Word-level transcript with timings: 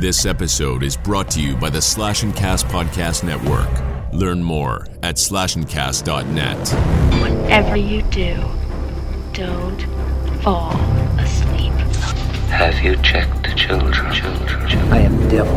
This 0.00 0.24
episode 0.24 0.82
is 0.82 0.96
brought 0.96 1.30
to 1.32 1.42
you 1.42 1.54
by 1.56 1.68
the 1.68 1.82
Slash 1.82 2.22
and 2.22 2.34
Cast 2.34 2.64
Podcast 2.68 3.22
Network. 3.22 3.68
Learn 4.14 4.42
more 4.42 4.86
at 5.02 5.16
slashandcast.net. 5.16 6.68
Whatever 7.20 7.76
you 7.76 8.00
do, 8.04 8.42
don't 9.34 9.78
fall 10.40 10.72
asleep. 11.18 11.74
Have 12.48 12.82
you 12.82 12.96
checked 13.02 13.42
the 13.42 13.54
children? 13.54 14.10
Children, 14.10 14.48
children. 14.70 14.90
I 14.90 15.00
am 15.00 15.20
the 15.20 15.28
devil, 15.28 15.54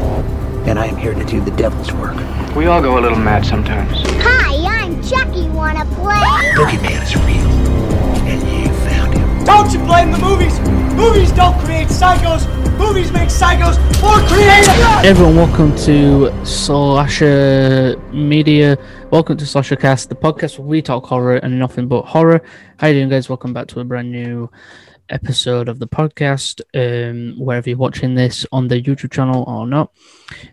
and 0.67 0.77
I 0.77 0.87
am 0.87 0.97
here 0.97 1.13
to 1.13 1.23
do 1.23 1.39
the 1.39 1.51
devil's 1.51 1.93
work. 1.93 2.17
We 2.53 2.65
all 2.65 2.81
go 2.81 2.99
a 2.99 2.99
little 2.99 3.17
mad 3.17 3.45
sometimes. 3.45 3.97
Hi, 4.25 4.83
I'm 4.83 5.01
Chucky. 5.03 5.47
Wanna 5.51 5.85
play? 5.85 6.19
Boogeyman 6.57 7.01
is 7.01 7.15
real, 7.15 7.49
and 8.27 8.65
you 8.65 8.73
found 8.89 9.13
him. 9.13 9.45
Don't 9.45 9.71
you 9.71 9.79
blame 9.79 10.11
the 10.11 10.17
movies! 10.17 10.59
Movies 10.97 11.31
don't 11.31 11.57
create 11.59 11.87
psychos! 11.87 12.62
Movies 12.83 13.13
make 13.13 13.29
psychos 13.29 13.79
more 14.01 14.19
creative! 14.27 15.05
Everyone, 15.05 15.37
welcome 15.37 15.73
to 15.77 16.45
Slasher 16.45 17.95
Media. 18.11 18.77
Welcome 19.09 19.37
to 19.37 19.45
Slasher 19.45 19.77
Cast, 19.77 20.09
the 20.09 20.15
podcast 20.15 20.59
where 20.59 20.67
we 20.67 20.81
talk 20.81 21.05
horror 21.05 21.37
and 21.37 21.57
nothing 21.57 21.87
but 21.87 22.01
horror. 22.01 22.41
How 22.77 22.87
you 22.87 22.95
doing, 22.95 23.07
guys? 23.07 23.29
Welcome 23.29 23.53
back 23.53 23.67
to 23.67 23.79
a 23.79 23.85
brand 23.85 24.11
new 24.11 24.51
episode 25.09 25.69
of 25.69 25.79
the 25.79 25.87
podcast. 25.87 26.59
Um, 26.75 27.39
wherever 27.39 27.69
you're 27.69 27.79
watching 27.79 28.15
this 28.15 28.45
on 28.51 28.67
the 28.67 28.81
YouTube 28.81 29.13
channel 29.13 29.45
or 29.47 29.65
not, 29.65 29.93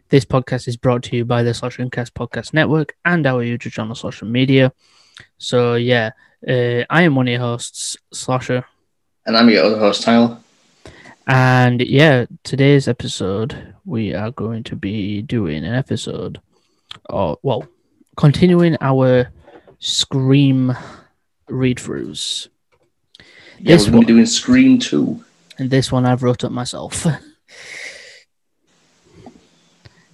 this 0.08 0.24
podcast 0.24 0.68
is 0.68 0.76
brought 0.76 1.02
to 1.04 1.16
you 1.16 1.24
by 1.24 1.42
the 1.42 1.52
Slasher 1.52 1.86
Cast 1.90 2.14
Podcast 2.14 2.54
Network 2.54 2.94
and 3.04 3.26
our 3.26 3.44
YouTube 3.44 3.72
channel, 3.72 3.96
Slasher 3.96 4.26
Media. 4.26 4.72
So 5.38 5.74
yeah, 5.74 6.12
uh, 6.46 6.84
I 6.88 7.02
am 7.02 7.16
one 7.16 7.26
of 7.26 7.32
your 7.32 7.40
hosts, 7.40 7.96
Slasher. 8.12 8.64
And 9.26 9.36
I'm 9.36 9.50
your 9.50 9.64
other 9.64 9.80
host, 9.80 10.04
Tyler. 10.04 10.38
And 11.26 11.80
yeah, 11.80 12.26
today's 12.44 12.88
episode, 12.88 13.74
we 13.84 14.14
are 14.14 14.30
going 14.30 14.64
to 14.64 14.76
be 14.76 15.22
doing 15.22 15.64
an 15.64 15.74
episode, 15.74 16.40
or 17.08 17.38
well, 17.42 17.66
continuing 18.16 18.76
our 18.80 19.30
Scream 19.78 20.76
read 21.48 21.78
throughs. 21.78 22.48
Yeah, 23.58 23.76
This 23.76 23.86
we're 23.86 23.92
going 23.92 24.02
to 24.02 24.06
be 24.06 24.12
doing 24.14 24.26
Scream 24.26 24.78
2. 24.78 25.24
And 25.58 25.70
this 25.70 25.92
one 25.92 26.06
I've 26.06 26.22
wrote 26.22 26.44
up 26.44 26.52
myself. 26.52 27.06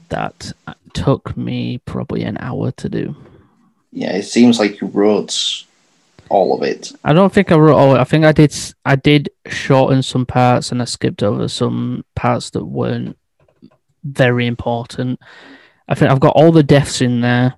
that 0.08 0.52
took 0.94 1.36
me 1.36 1.78
probably 1.78 2.22
an 2.22 2.36
hour 2.40 2.70
to 2.72 2.88
do. 2.88 3.16
Yeah, 3.92 4.16
it 4.16 4.24
seems 4.24 4.58
like 4.58 4.80
you 4.80 4.88
wrote 4.88 5.64
all 6.28 6.56
of 6.56 6.62
it. 6.62 6.92
I 7.04 7.12
don't 7.12 7.32
think 7.32 7.52
I 7.52 7.56
wrote 7.56 7.76
all. 7.76 7.96
I 7.96 8.04
think 8.04 8.24
I 8.24 8.32
did. 8.32 8.54
I 8.84 8.96
did 8.96 9.30
shorten 9.46 10.02
some 10.02 10.26
parts, 10.26 10.72
and 10.72 10.82
I 10.82 10.84
skipped 10.84 11.22
over 11.22 11.48
some 11.48 12.04
parts 12.14 12.50
that 12.50 12.64
weren't 12.64 13.16
very 14.02 14.46
important. 14.46 15.20
I 15.88 15.94
think 15.94 16.10
I've 16.10 16.20
got 16.20 16.36
all 16.36 16.52
the 16.52 16.62
deaths 16.62 17.00
in 17.00 17.20
there. 17.20 17.54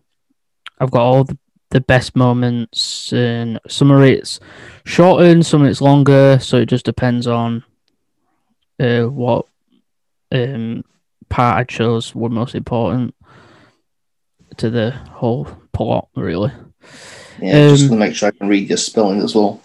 I've 0.79 0.91
got 0.91 1.03
all 1.03 1.25
the, 1.25 1.39
the 1.71 1.81
best 1.81 2.15
moments, 2.15 3.13
and 3.13 3.59
some 3.69 3.91
of 3.91 4.03
it's 4.03 4.41
shortened, 4.85 5.47
some 5.47 5.63
of 5.63 5.69
it's 5.69 5.81
longer. 5.81 6.39
So 6.41 6.59
it 6.59 6.67
just 6.67 6.85
depends 6.85 7.27
on 7.27 7.65
uh, 8.79 9.05
what 9.05 9.47
um, 10.33 10.85
part 11.29 11.59
I 11.59 11.65
chose 11.65 12.15
were 12.15 12.29
most 12.29 12.55
important 12.55 13.15
to 14.59 14.71
the 14.71 14.91
whole 14.91 15.47
plot, 15.73 16.09
really. 16.15 16.53
Yeah, 17.41 17.69
just 17.69 17.85
Um, 17.85 17.91
to 17.91 17.97
make 17.97 18.15
sure 18.15 18.29
I 18.29 18.33
can 18.33 18.49
read 18.49 18.69
your 18.69 18.79
spelling 18.79 19.21
as 19.23 19.35
well. 19.35 19.61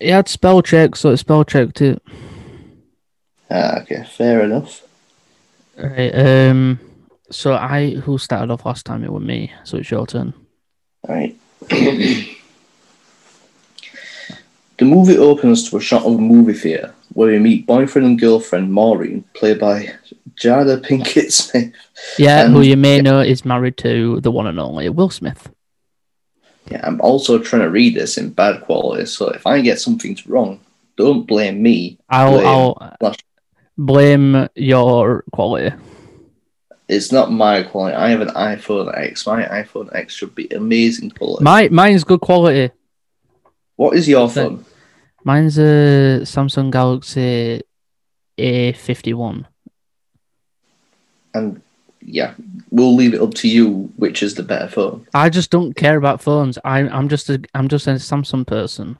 It 0.00 0.10
had 0.10 0.28
spell 0.28 0.62
check, 0.62 0.96
so 0.96 1.10
it 1.10 1.18
spell 1.18 1.44
checked 1.44 1.80
it. 1.80 2.02
Ah, 3.50 3.80
okay, 3.80 4.04
fair 4.04 4.42
enough. 4.42 4.82
Right. 5.76 6.10
Um. 6.10 6.80
So 7.30 7.54
I 7.54 7.90
who 7.94 8.18
started 8.18 8.50
off 8.50 8.66
last 8.66 8.84
time? 8.84 9.04
It 9.04 9.12
was 9.12 9.22
me. 9.22 9.52
So 9.64 9.78
it's 9.78 9.90
your 9.90 10.06
turn. 10.06 10.34
All 11.08 11.14
right. 11.14 11.36
the 14.82 14.88
movie 14.88 15.16
opens 15.16 15.70
to 15.70 15.76
a 15.76 15.80
shot 15.80 16.02
of 16.04 16.14
a 16.14 16.18
movie 16.18 16.54
theatre 16.54 16.92
where 17.12 17.30
we 17.30 17.38
meet 17.38 17.66
boyfriend 17.66 18.04
and 18.06 18.18
girlfriend 18.18 18.72
Maureen, 18.72 19.22
played 19.32 19.60
by 19.60 19.92
Jada 20.34 20.80
Pinkett 20.84 21.30
Smith. 21.30 21.72
Yeah, 22.18 22.48
who 22.48 22.56
Um, 22.58 22.62
you 22.64 22.76
may 22.76 23.00
know 23.00 23.20
is 23.20 23.44
married 23.44 23.76
to 23.78 24.20
the 24.22 24.32
one 24.32 24.48
and 24.48 24.58
only 24.58 24.88
Will 24.88 25.08
Smith. 25.10 25.50
Yeah, 26.68 26.80
I'm 26.82 27.00
also 27.00 27.38
trying 27.38 27.62
to 27.62 27.70
read 27.70 27.94
this 27.94 28.18
in 28.18 28.30
bad 28.30 28.62
quality, 28.62 29.06
so 29.06 29.28
if 29.28 29.46
I 29.46 29.60
get 29.60 29.78
something 29.78 30.18
wrong, 30.26 30.58
don't 30.96 31.26
blame 31.28 31.62
me. 31.62 31.98
I'll 32.08 32.32
blame 32.32 32.46
I'll 32.46 32.96
Flash. 32.98 33.18
blame 33.78 34.48
your 34.56 35.22
quality. 35.32 35.76
It's 36.88 37.12
not 37.12 37.30
my 37.30 37.62
quality. 37.62 37.94
I 37.94 38.10
have 38.10 38.20
an 38.20 38.34
iPhone 38.34 38.90
X. 38.98 39.26
My 39.28 39.44
iPhone 39.44 39.94
X 39.94 40.12
should 40.14 40.34
be 40.34 40.48
amazing 40.48 41.10
quality. 41.12 41.44
My 41.44 41.68
mine's 41.68 42.02
good 42.04 42.20
quality. 42.20 42.72
what 43.76 43.96
is 43.96 44.08
your 44.08 44.28
phone? 44.28 44.64
Mine's 45.24 45.58
a 45.58 46.20
Samsung 46.22 46.70
Galaxy 46.70 47.62
A51. 48.38 49.46
And 51.34 51.62
yeah, 52.00 52.34
we'll 52.70 52.94
leave 52.94 53.14
it 53.14 53.20
up 53.20 53.32
to 53.34 53.48
you 53.48 53.92
which 53.96 54.22
is 54.22 54.34
the 54.34 54.42
better 54.42 54.68
phone. 54.68 55.06
I 55.14 55.28
just 55.30 55.50
don't 55.50 55.74
care 55.74 55.96
about 55.96 56.20
phones. 56.20 56.58
I 56.64 56.80
I'm 56.80 57.08
just 57.08 57.30
a 57.30 57.40
I'm 57.54 57.68
just 57.68 57.86
a 57.86 57.92
Samsung 57.92 58.46
person. 58.46 58.98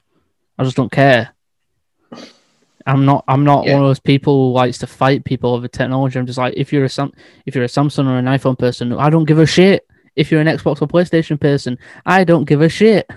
I 0.57 0.63
just 0.63 0.77
don't 0.77 0.91
care. 0.91 1.29
I'm 2.85 3.05
not 3.05 3.23
I'm 3.27 3.43
not 3.43 3.65
Yeah. 3.65 3.73
one 3.73 3.83
of 3.83 3.89
those 3.89 3.99
people 3.99 4.33
who 4.49 4.53
likes 4.53 4.77
to 4.79 4.87
fight 4.87 5.25
people 5.25 5.53
over 5.53 5.67
technology. 5.67 6.17
I'm 6.17 6.25
just 6.25 6.37
like 6.37 6.53
if 6.55 6.71
you're 6.73 6.85
a 6.85 6.89
Sam 6.89 7.11
if 7.45 7.55
you're 7.55 7.63
a 7.65 7.67
Samsung 7.67 8.07
or 8.07 8.17
an 8.17 8.25
iPhone 8.25 8.57
person, 8.57 8.93
I 8.93 9.09
don't 9.09 9.25
give 9.25 9.39
a 9.39 9.45
shit. 9.45 9.85
If 10.15 10.31
you're 10.31 10.41
an 10.41 10.47
Xbox 10.47 10.81
or 10.81 10.87
PlayStation 10.87 11.39
person, 11.39 11.77
I 12.05 12.23
don't 12.23 12.45
give 12.45 12.61
a 12.61 12.69
shit. 12.69 13.09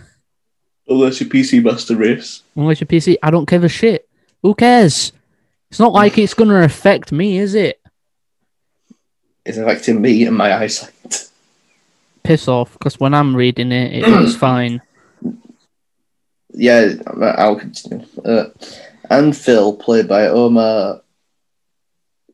Unless 0.88 1.20
your 1.20 1.28
PC 1.30 1.62
Master 1.64 1.96
Race. 1.96 2.42
Unless 2.54 2.80
your 2.80 2.86
PC, 2.86 3.16
I 3.22 3.30
don't 3.30 3.48
give 3.48 3.64
a 3.64 3.68
shit. 3.68 4.08
Who 4.42 4.54
cares? 4.54 5.12
It's 5.70 5.80
not 5.80 5.92
like 5.92 6.16
it's 6.18 6.34
gonna 6.34 6.62
affect 6.62 7.10
me, 7.12 7.38
is 7.38 7.54
it? 7.54 7.80
It's 9.44 9.58
affecting 9.58 10.00
me 10.00 10.24
and 10.24 10.36
my 10.36 10.54
eyesight. 10.56 10.92
Piss 12.22 12.48
off, 12.48 12.72
because 12.74 12.98
when 13.00 13.14
I'm 13.14 13.34
reading 13.34 13.72
it, 13.72 13.92
it 14.04 14.08
looks 14.08 14.36
fine. 14.48 14.80
Yeah, 16.52 16.94
I'll 17.20 17.56
continue. 17.56 18.06
Uh, 18.24 18.46
and 19.10 19.36
Phil, 19.36 19.76
played 19.76 20.08
by 20.08 20.28
Omar. 20.28 21.02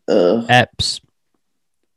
Uh, 0.08 0.46
Eps. 0.48 1.00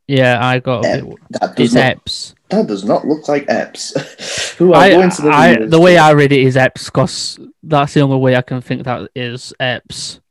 Yeah, 0.07 0.39
I 0.45 0.59
got 0.59 0.85
a 0.85 0.89
Ep. 0.89 1.03
bit. 1.03 1.16
that 1.31 1.59
It's 1.59 1.73
not. 1.73 2.33
That 2.55 2.67
does 2.67 2.85
not 2.85 3.05
look 3.05 3.27
like 3.27 3.45
Epps. 3.49 4.53
Who 4.57 4.73
are 4.73 4.83
I, 4.83 4.89
going 4.91 5.09
to 5.09 5.21
the 5.21 5.29
I, 5.29 5.66
the 5.66 5.79
way 5.79 5.97
I 5.97 6.11
read 6.11 6.31
it 6.31 6.39
is 6.39 6.55
Eps 6.55 6.85
because 6.85 7.38
that's 7.61 7.93
the 7.93 7.99
only 7.99 8.16
way 8.16 8.38
I 8.38 8.41
can 8.41 8.61
think 8.61 8.85
that 8.85 9.09
is 9.13 9.53
Eps. 9.59 10.21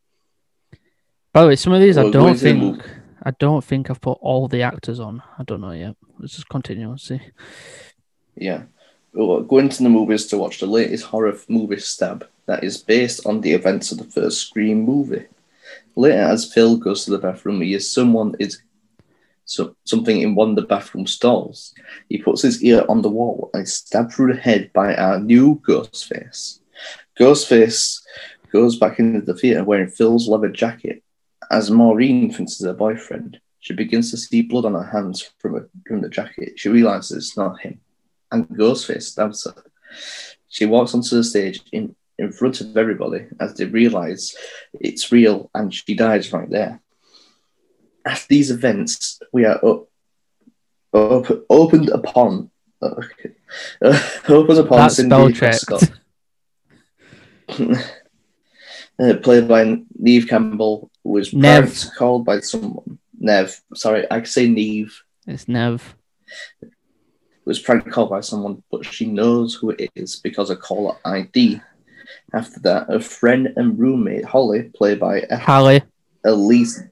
By 1.34 1.42
the 1.42 1.48
way, 1.48 1.56
some 1.56 1.74
of 1.74 1.82
these 1.82 1.98
I 1.98 2.04
Well, 2.04 2.12
going 2.12 2.26
don't 2.34 2.38
think. 2.38 2.90
I 3.22 3.32
don't 3.32 3.62
think 3.62 3.90
I've 3.90 4.00
put 4.00 4.18
all 4.22 4.48
the 4.48 4.62
actors 4.62 5.00
on. 5.00 5.22
I 5.38 5.42
don't 5.42 5.60
know 5.60 5.72
yet. 5.72 5.96
Let's 6.18 6.34
just 6.34 6.48
continue 6.48 6.88
and 6.88 7.00
see. 7.00 7.20
Yeah. 8.36 8.62
Well, 9.12 9.42
going 9.42 9.68
to 9.68 9.82
the 9.82 9.90
movies 9.90 10.26
to 10.28 10.38
watch 10.38 10.60
the 10.60 10.66
latest 10.66 11.04
horror 11.04 11.38
movie 11.48 11.78
Stab 11.78 12.26
that 12.46 12.64
is 12.64 12.78
based 12.78 13.26
on 13.26 13.42
the 13.42 13.52
events 13.52 13.92
of 13.92 13.98
the 13.98 14.04
first 14.04 14.40
Scream 14.40 14.82
movie. 14.82 15.26
Later, 15.94 16.22
as 16.22 16.52
Phil 16.52 16.78
goes 16.78 17.04
to 17.04 17.10
the 17.10 17.18
bathroom, 17.18 17.60
he 17.60 17.68
hears 17.70 17.90
someone 17.90 18.34
is 18.38 18.62
so, 19.44 19.76
something 19.84 20.20
in 20.20 20.34
one 20.34 20.50
of 20.50 20.56
the 20.56 20.62
bathroom 20.62 21.06
stalls. 21.06 21.74
He 22.08 22.18
puts 22.18 22.42
his 22.42 22.62
ear 22.62 22.84
on 22.88 23.02
the 23.02 23.10
wall 23.10 23.50
and 23.52 23.64
is 23.64 23.74
stabbed 23.74 24.12
through 24.12 24.32
the 24.32 24.40
head 24.40 24.72
by 24.72 24.94
our 24.94 25.20
new 25.20 25.60
Ghostface. 25.66 26.60
Ghostface 27.18 28.00
goes 28.52 28.76
back 28.76 28.98
into 28.98 29.20
the 29.20 29.34
theatre 29.34 29.64
wearing 29.64 29.88
Phil's 29.88 30.28
leather 30.28 30.48
jacket. 30.48 31.02
As 31.50 31.70
Maureen 31.70 32.32
thinks 32.32 32.52
it's 32.52 32.64
her 32.64 32.72
boyfriend, 32.72 33.38
she 33.60 33.74
begins 33.74 34.10
to 34.10 34.16
see 34.16 34.42
blood 34.42 34.64
on 34.64 34.74
her 34.74 34.90
hands 34.90 35.30
from, 35.38 35.56
a, 35.56 35.60
from 35.86 36.00
the 36.00 36.08
jacket. 36.08 36.54
She 36.56 36.68
realizes 36.68 37.16
it's 37.16 37.36
not 37.36 37.60
him 37.60 37.80
and 38.34 38.48
Ghostface 38.48 39.02
stabs 39.02 39.44
her. 39.44 39.54
She 40.48 40.66
walks 40.66 40.94
onto 40.94 41.16
the 41.16 41.24
stage 41.24 41.62
in, 41.72 41.94
in 42.18 42.32
front 42.32 42.60
of 42.60 42.76
everybody 42.76 43.26
as 43.40 43.54
they 43.54 43.64
realize 43.64 44.36
it's 44.74 45.10
real 45.12 45.50
and 45.54 45.72
she 45.72 45.94
dies 45.94 46.32
right 46.32 46.50
there. 46.50 46.80
After 48.04 48.26
these 48.28 48.50
events, 48.50 49.20
we 49.32 49.44
are 49.44 49.64
up, 49.64 49.88
up, 50.92 51.26
opened 51.48 51.88
upon. 51.88 52.50
Okay, 52.82 53.32
uh, 53.82 53.98
opened 54.28 54.58
upon 54.58 54.78
That's 54.78 54.96
Cindy. 54.96 55.32
Prescott, 55.32 55.90
uh, 57.58 59.14
played 59.22 59.48
by 59.48 59.78
Neve 59.98 60.28
Campbell, 60.28 60.90
was 61.02 61.32
Nev. 61.32 61.64
pranked, 61.64 61.90
called 61.96 62.24
by 62.24 62.40
someone. 62.40 62.98
Nev, 63.18 63.58
sorry, 63.74 64.10
I 64.10 64.22
say 64.24 64.48
Neve. 64.48 65.02
It's 65.26 65.48
Nev. 65.48 65.96
was 67.46 67.58
prank 67.58 67.90
called 67.90 68.10
by 68.10 68.20
someone, 68.20 68.62
but 68.70 68.84
she 68.84 69.06
knows 69.06 69.54
who 69.54 69.70
it 69.70 69.90
is 69.94 70.16
because 70.16 70.50
of 70.50 70.60
caller 70.60 70.96
ID. 71.04 71.60
After 72.34 72.60
that, 72.60 72.90
a 72.92 73.00
friend 73.00 73.52
and 73.56 73.78
roommate, 73.78 74.24
Holly, 74.24 74.64
played 74.74 75.00
by 75.00 75.22
Holly. 75.30 75.82
Elise 76.24 76.82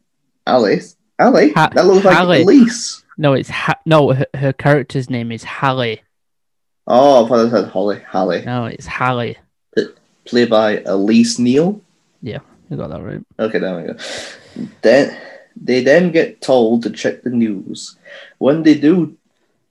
Alice. 0.47 0.97
Ali? 1.19 1.53
Ha- 1.53 1.71
that 1.75 1.87
looks 1.87 2.05
like 2.05 2.17
Hallie. 2.17 2.43
Elise. 2.43 3.03
No, 3.19 3.35
it's 3.35 3.51
ha- 3.51 3.79
no. 3.87 4.13
Her, 4.13 4.27
her 4.35 4.53
character's 4.53 5.11
name 5.11 5.31
is 5.33 5.45
Hallie. 5.45 6.01
Oh, 6.87 7.25
I 7.25 7.29
thought 7.29 7.47
I 7.47 7.51
said 7.51 7.69
Holly. 7.71 8.01
Hallie. 8.01 8.43
No, 8.45 8.67
it's 8.67 8.87
Hallie. 8.87 9.37
Played 10.25 10.51
by 10.51 10.83
Elise 10.87 11.39
Neal. 11.39 11.81
Yeah, 12.23 12.39
you 12.71 12.77
got 12.77 12.91
that 12.91 13.03
right. 13.03 13.21
Okay, 13.39 13.59
there 13.59 13.77
we 13.77 13.89
go. 13.89 13.97
Then 14.83 15.17
they 15.61 15.83
then 15.83 16.13
get 16.13 16.41
told 16.41 16.83
to 16.85 16.91
check 16.91 17.23
the 17.23 17.31
news. 17.31 17.97
When 18.39 18.63
they 18.63 18.75
do, 18.75 19.17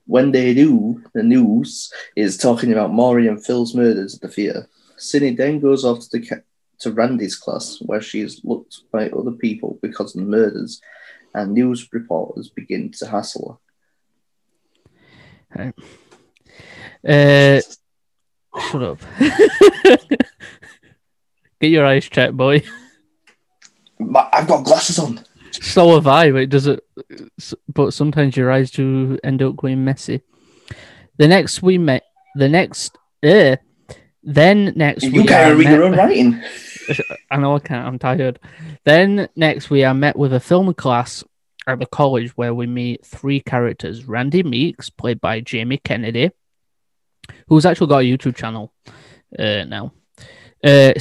when 0.07 0.31
they 0.31 0.53
do, 0.53 1.01
the 1.13 1.23
news 1.23 1.91
is 2.15 2.37
talking 2.37 2.71
about 2.71 2.93
Maury 2.93 3.27
and 3.27 3.43
Phil's 3.43 3.73
murders 3.73 4.15
at 4.15 4.21
the 4.21 4.27
theatre. 4.27 4.67
Cindy 4.97 5.33
then 5.35 5.59
goes 5.59 5.85
off 5.85 5.99
to 6.01 6.19
the 6.19 6.25
ca- 6.27 6.41
to 6.79 6.91
Randy's 6.91 7.35
class, 7.37 7.77
where 7.81 8.01
she 8.01 8.21
is 8.21 8.41
looked 8.43 8.79
by 8.91 9.09
other 9.09 9.31
people 9.31 9.79
because 9.81 10.15
of 10.15 10.21
the 10.21 10.29
murders, 10.29 10.81
and 11.33 11.53
news 11.53 11.87
reporters 11.93 12.49
begin 12.49 12.91
to 12.91 13.07
hassle 13.07 13.59
her. 15.53 15.73
Uh, 17.07 17.61
shut 18.69 18.83
up. 18.83 18.99
Get 21.59 21.71
your 21.71 21.85
eyes 21.85 22.05
checked, 22.09 22.35
boy. 22.37 22.63
But 23.99 24.29
I've 24.33 24.47
got 24.47 24.63
glasses 24.63 24.97
on. 24.99 25.19
So 25.51 25.95
have 25.95 26.07
I, 26.07 26.31
but 26.31 26.41
it 26.41 26.49
doesn't. 26.49 26.79
But 27.67 27.93
sometimes 27.93 28.35
your 28.37 28.51
eyes 28.51 28.71
do 28.71 29.19
end 29.23 29.43
up 29.43 29.57
going 29.57 29.83
messy. 29.83 30.21
The 31.17 31.27
next 31.27 31.61
we 31.61 31.77
met, 31.77 32.03
the 32.35 32.49
next, 32.49 32.97
uh, 33.23 33.57
then 34.23 34.73
next 34.75 35.03
You 35.03 35.11
we 35.11 35.25
can't 35.27 35.57
read 35.57 35.69
your 35.69 35.89
met- 35.89 35.99
own 35.99 36.07
writing. 36.07 36.41
I 37.29 37.37
know 37.37 37.55
I 37.55 37.59
can't. 37.59 37.87
I'm 37.87 37.99
tired. 37.99 38.39
Then 38.83 39.29
next 39.35 39.69
we 39.69 39.83
are 39.83 39.93
met 39.93 40.17
with 40.17 40.33
a 40.33 40.39
film 40.39 40.73
class 40.73 41.23
at 41.67 41.79
the 41.79 41.85
college 41.85 42.31
where 42.37 42.53
we 42.53 42.67
meet 42.67 43.05
three 43.05 43.39
characters: 43.39 44.05
Randy 44.05 44.43
Meeks, 44.43 44.89
played 44.89 45.21
by 45.21 45.41
Jamie 45.41 45.77
Kennedy, 45.77 46.31
who's 47.47 47.65
actually 47.65 47.87
got 47.87 48.03
a 48.03 48.17
YouTube 48.17 48.35
channel 48.35 48.73
uh, 49.37 49.65
now. 49.65 49.93
Uh, 50.63 50.93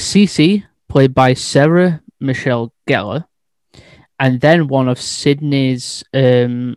played 0.87 1.13
by 1.13 1.33
Sarah 1.33 2.01
Michelle 2.19 2.73
Gellar, 2.87 3.25
and 4.19 4.41
then 4.41 4.67
one 4.67 4.87
of 4.87 4.99
Sidney's 4.99 6.03
um, 6.13 6.75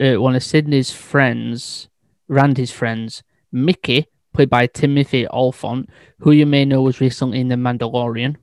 uh, 0.00 0.20
one 0.20 0.36
of 0.36 0.42
Sidney's 0.42 0.90
friends, 0.90 1.88
Randy's 2.28 2.70
friends, 2.70 3.22
Mickey, 3.52 4.06
played 4.36 4.50
by 4.50 4.66
Timothy 4.66 5.26
Olyphant, 5.28 5.88
who 6.18 6.30
you 6.30 6.44
may 6.44 6.66
know 6.66 6.82
was 6.82 7.00
recently 7.00 7.40
in 7.40 7.48
The 7.48 7.54
Mandalorian. 7.54 8.36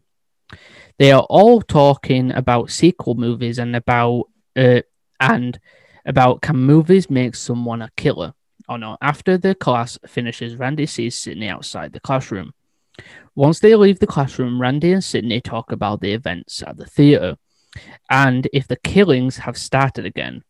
They 0.98 1.12
are 1.12 1.28
all 1.30 1.62
talking 1.62 2.32
about 2.32 2.72
sequel 2.72 3.14
movies 3.14 3.60
and 3.60 3.76
about 3.76 4.26
uh, 4.56 4.82
and 5.20 5.60
about 6.04 6.42
can 6.42 6.58
movies 6.58 7.12
make 7.12 7.36
someone 7.36 7.84
a 7.84 7.92
killer 7.96 8.34
or 8.68 8.80
not. 8.80 8.98
After 9.04 9.38
the 9.38 9.54
class 9.54 10.00
finishes, 10.08 10.56
Randy 10.56 10.88
sees 10.88 11.16
Sidney 11.16 11.48
outside 11.48 11.94
the 11.94 12.00
classroom. 12.00 12.54
Once 13.36 13.60
they 13.60 13.76
leave 13.76 14.00
the 14.00 14.08
classroom, 14.08 14.60
Randy 14.60 14.94
and 14.94 15.04
Sidney 15.04 15.42
talk 15.42 15.72
about 15.72 16.02
the 16.02 16.14
events 16.14 16.64
at 16.66 16.78
the 16.78 16.88
theatre 16.88 17.38
and 18.10 18.48
if 18.52 18.68
the 18.68 18.78
killings 18.78 19.38
have 19.38 19.58
started 19.58 20.08
again. 20.08 20.44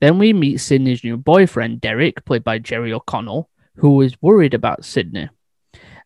Then 0.00 0.18
we 0.18 0.32
meet 0.32 0.58
Sidney's 0.58 1.04
new 1.04 1.16
boyfriend, 1.16 1.80
Derek, 1.80 2.24
played 2.24 2.42
by 2.42 2.58
Jerry 2.58 2.92
O'Connell, 2.92 3.50
who 3.76 4.00
is 4.00 4.20
worried 4.22 4.54
about 4.54 4.84
Sidney. 4.84 5.28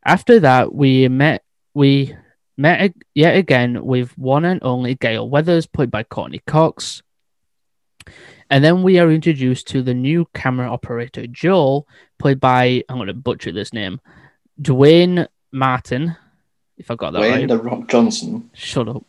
After 0.04 0.40
that, 0.40 0.74
we 0.74 1.08
met 1.08 1.42
we 1.74 2.14
met 2.56 2.92
yet 3.14 3.36
again 3.36 3.84
with 3.84 4.16
one 4.18 4.44
and 4.44 4.62
only 4.62 4.94
Gale 4.94 5.28
Weathers, 5.28 5.66
played 5.66 5.90
by 5.90 6.02
Courteney 6.02 6.40
Cox. 6.46 7.02
And 8.50 8.64
then 8.64 8.82
we 8.82 8.98
are 8.98 9.10
introduced 9.10 9.68
to 9.68 9.82
the 9.82 9.94
new 9.94 10.26
camera 10.34 10.70
operator, 10.70 11.26
Joel, 11.26 11.86
played 12.18 12.40
by, 12.40 12.82
I'm 12.88 12.96
going 12.96 13.08
to 13.08 13.14
butcher 13.14 13.52
this 13.52 13.72
name, 13.72 14.00
Duane 14.60 15.28
Martin, 15.52 16.16
if 16.78 16.90
I 16.90 16.94
got 16.94 17.12
that 17.12 17.20
right. 17.20 17.46
the 17.46 17.58
Rock 17.58 17.88
Johnson. 17.88 18.50
Shut 18.54 18.88
up. 18.88 19.04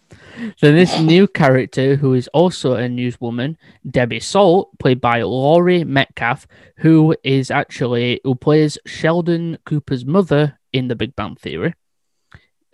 So 0.57 0.71
this 0.71 0.99
new 0.99 1.27
character, 1.27 1.95
who 1.95 2.13
is 2.13 2.27
also 2.29 2.73
a 2.73 2.87
newswoman, 2.87 3.57
Debbie 3.89 4.19
Salt, 4.19 4.77
played 4.79 5.01
by 5.01 5.21
Laurie 5.21 5.83
Metcalf, 5.83 6.47
who 6.77 7.15
is 7.23 7.51
actually 7.51 8.21
who 8.23 8.35
plays 8.35 8.77
Sheldon 8.85 9.57
Cooper's 9.65 10.05
mother 10.05 10.59
in 10.71 10.87
The 10.87 10.95
Big 10.95 11.15
Bang 11.15 11.35
Theory, 11.35 11.73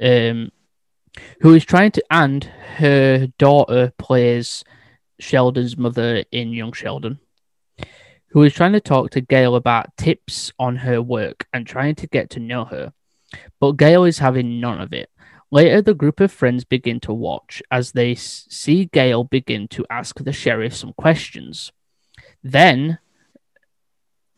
um, 0.01 0.51
who 1.41 1.53
is 1.53 1.65
trying 1.65 1.91
to, 1.91 2.03
and 2.11 2.43
her 2.77 3.27
daughter 3.37 3.93
plays 3.97 4.63
Sheldon's 5.19 5.77
mother 5.77 6.23
in 6.31 6.51
Young 6.51 6.73
Sheldon, 6.73 7.19
who 8.29 8.43
is 8.43 8.53
trying 8.53 8.73
to 8.73 8.81
talk 8.81 9.11
to 9.11 9.21
Gale 9.21 9.55
about 9.55 9.95
tips 9.97 10.51
on 10.59 10.75
her 10.77 11.01
work 11.01 11.47
and 11.53 11.65
trying 11.65 11.95
to 11.95 12.07
get 12.07 12.29
to 12.31 12.39
know 12.39 12.65
her, 12.65 12.93
but 13.59 13.77
Gale 13.77 14.03
is 14.03 14.19
having 14.19 14.59
none 14.59 14.81
of 14.81 14.93
it. 14.93 15.09
Later, 15.51 15.81
the 15.81 15.93
group 15.93 16.19
of 16.19 16.31
friends 16.31 16.63
begin 16.63 16.99
to 17.01 17.13
watch 17.13 17.61
as 17.69 17.91
they 17.91 18.15
see 18.15 18.85
Gale 18.85 19.23
begin 19.23 19.67
to 19.69 19.85
ask 19.89 20.17
the 20.23 20.33
sheriff 20.33 20.75
some 20.75 20.93
questions. 20.93 21.71
Then, 22.43 22.99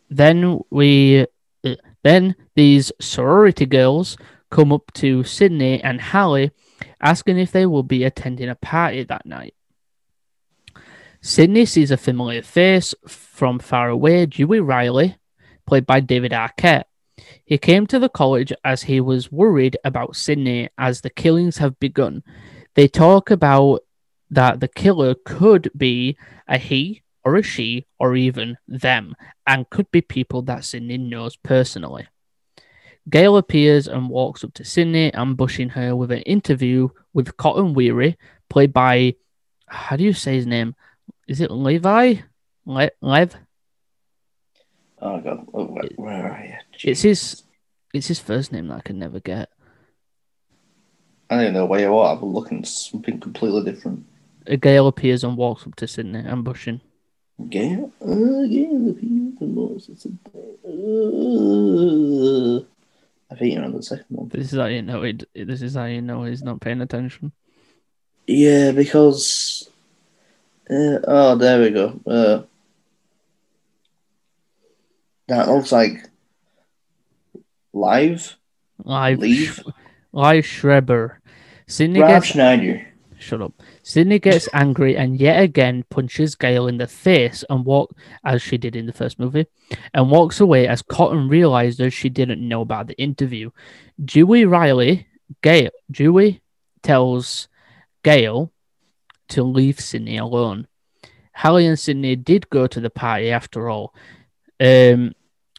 then 0.09 0.61
we, 0.69 1.25
uh, 1.63 1.75
then 2.03 2.35
these 2.55 2.91
sorority 2.99 3.65
girls 3.65 4.17
come 4.49 4.71
up 4.71 4.91
to 4.93 5.23
Sidney 5.23 5.81
and 5.81 5.99
Hallie, 5.99 6.51
asking 7.01 7.37
if 7.37 7.51
they 7.51 7.65
will 7.65 7.83
be 7.83 8.03
attending 8.03 8.49
a 8.49 8.55
party 8.55 9.03
that 9.03 9.25
night. 9.25 9.53
Sidney 11.21 11.65
sees 11.65 11.91
a 11.91 11.97
familiar 11.97 12.41
face 12.41 12.93
from 13.07 13.59
far 13.59 13.89
away, 13.89 14.25
Dewey 14.25 14.59
Riley, 14.59 15.17
played 15.65 15.85
by 15.85 15.99
David 15.99 16.31
Arquette. 16.31 16.85
He 17.45 17.57
came 17.57 17.87
to 17.87 17.99
the 17.99 18.09
college 18.09 18.53
as 18.63 18.83
he 18.83 19.01
was 19.01 19.31
worried 19.31 19.77
about 19.83 20.15
Sidney 20.15 20.69
as 20.77 21.01
the 21.01 21.09
killings 21.09 21.57
have 21.57 21.79
begun. 21.79 22.23
They 22.75 22.87
talk 22.87 23.31
about 23.31 23.83
that 24.29 24.59
the 24.59 24.67
killer 24.67 25.15
could 25.25 25.71
be 25.75 26.17
a 26.47 26.57
he 26.57 27.03
or 27.23 27.35
a 27.35 27.43
she 27.43 27.85
or 27.99 28.15
even 28.15 28.57
them 28.67 29.15
and 29.45 29.69
could 29.69 29.89
be 29.91 30.01
people 30.01 30.41
that 30.43 30.65
Sidney 30.65 30.97
knows 30.97 31.35
personally. 31.37 32.07
Gale 33.09 33.37
appears 33.37 33.87
and 33.87 34.09
walks 34.09 34.43
up 34.43 34.53
to 34.55 34.65
Sidney, 34.65 35.13
ambushing 35.13 35.69
her 35.69 35.95
with 35.95 36.11
an 36.11 36.21
interview 36.23 36.89
with 37.13 37.37
Cotton 37.37 37.73
Weary, 37.73 38.17
played 38.49 38.73
by, 38.73 39.15
how 39.67 39.95
do 39.95 40.03
you 40.03 40.11
say 40.11 40.35
his 40.35 40.45
name? 40.45 40.75
Is 41.27 41.39
it 41.39 41.49
Levi? 41.49 42.15
Le- 42.65 42.91
Lev? 43.01 43.35
Oh 44.99 45.19
god, 45.19 45.47
oh, 45.53 45.65
where, 45.65 45.89
where 45.95 46.31
are 46.31 46.45
you? 46.45 46.55
It's 46.83 47.01
his, 47.01 47.43
it's 47.93 48.07
his 48.07 48.19
first 48.19 48.51
name 48.51 48.67
that 48.67 48.77
I 48.77 48.81
can 48.81 48.97
never 48.97 49.19
get. 49.19 49.49
I 51.29 51.43
don't 51.43 51.53
know 51.53 51.65
where 51.65 51.81
you 51.81 51.95
are. 51.95 52.15
I'm 52.15 52.23
looking 52.25 52.59
at 52.59 52.67
something 52.67 53.19
completely 53.19 53.63
different. 53.69 54.05
A 54.47 54.57
Gale 54.57 54.87
appears 54.87 55.23
and 55.23 55.35
walks 55.37 55.67
up 55.67 55.75
to 55.75 55.87
Sidney, 55.87 56.19
ambushing. 56.19 56.81
Gale, 57.49 57.91
uh, 58.01 58.47
Gale, 58.47 58.79
the 58.85 58.93
people, 58.93 59.33
the 59.39 59.45
most. 59.45 59.89
It's 59.89 60.05
a, 60.05 60.09
uh, 60.67 62.63
I 63.29 63.35
think 63.37 63.53
you're 63.53 63.63
on 63.63 63.73
the 63.73 63.83
second 63.83 64.05
one. 64.09 64.29
This 64.29 64.53
is 64.53 64.59
how 64.59 64.65
you 64.65 64.81
know 64.81 65.03
it. 65.03 65.25
This 65.35 65.61
is 65.61 65.75
how 65.75 65.85
you 65.85 66.01
know 66.01 66.23
he's 66.23 66.41
not 66.41 66.61
paying 66.61 66.81
attention. 66.81 67.33
Yeah, 68.25 68.71
because. 68.71 69.69
Uh, 70.69 70.99
oh, 71.07 71.35
there 71.35 71.61
we 71.61 71.69
go. 71.69 71.99
Uh, 72.05 72.43
that 75.27 75.47
looks 75.49 75.71
like 75.71 76.09
live. 77.73 78.37
Live, 78.83 79.19
Leave? 79.19 79.63
Live 80.11 80.45
Schreiber. 80.45 81.19
Sidney 81.67 81.99
Rob 81.99 82.09
gets 82.09 82.27
Schneider. 82.27 82.87
shut 83.19 83.41
up. 83.41 83.53
Sidney 83.83 84.19
gets 84.19 84.47
angry 84.53 84.95
and 84.95 85.19
yet 85.19 85.41
again 85.41 85.83
punches 85.89 86.35
Gale 86.35 86.67
in 86.67 86.77
the 86.77 86.87
face 86.87 87.43
and 87.49 87.65
walk 87.65 87.95
as 88.23 88.41
she 88.41 88.57
did 88.57 88.75
in 88.75 88.85
the 88.85 88.93
first 88.93 89.19
movie, 89.19 89.47
and 89.93 90.11
walks 90.11 90.39
away 90.39 90.67
as 90.67 90.81
Cotton 90.81 91.27
realizes 91.27 91.93
she 91.93 92.09
didn't 92.09 92.47
know 92.47 92.61
about 92.61 92.87
the 92.87 92.97
interview. 93.01 93.49
Dewey 94.03 94.45
Riley, 94.45 95.07
Gale, 95.41 95.71
Dewey 95.91 96.41
tells 96.83 97.47
Gale 98.03 98.51
to 99.29 99.43
leave 99.43 99.79
Sidney 99.79 100.17
alone. 100.17 100.67
Hallie 101.35 101.67
and 101.67 101.77
Sidney 101.77 102.15
did 102.15 102.49
go 102.49 102.65
to 102.65 102.79
the 102.79 102.89
party 102.89 103.29
after 103.29 103.69
all. 103.69 103.93
Um, 104.59 105.13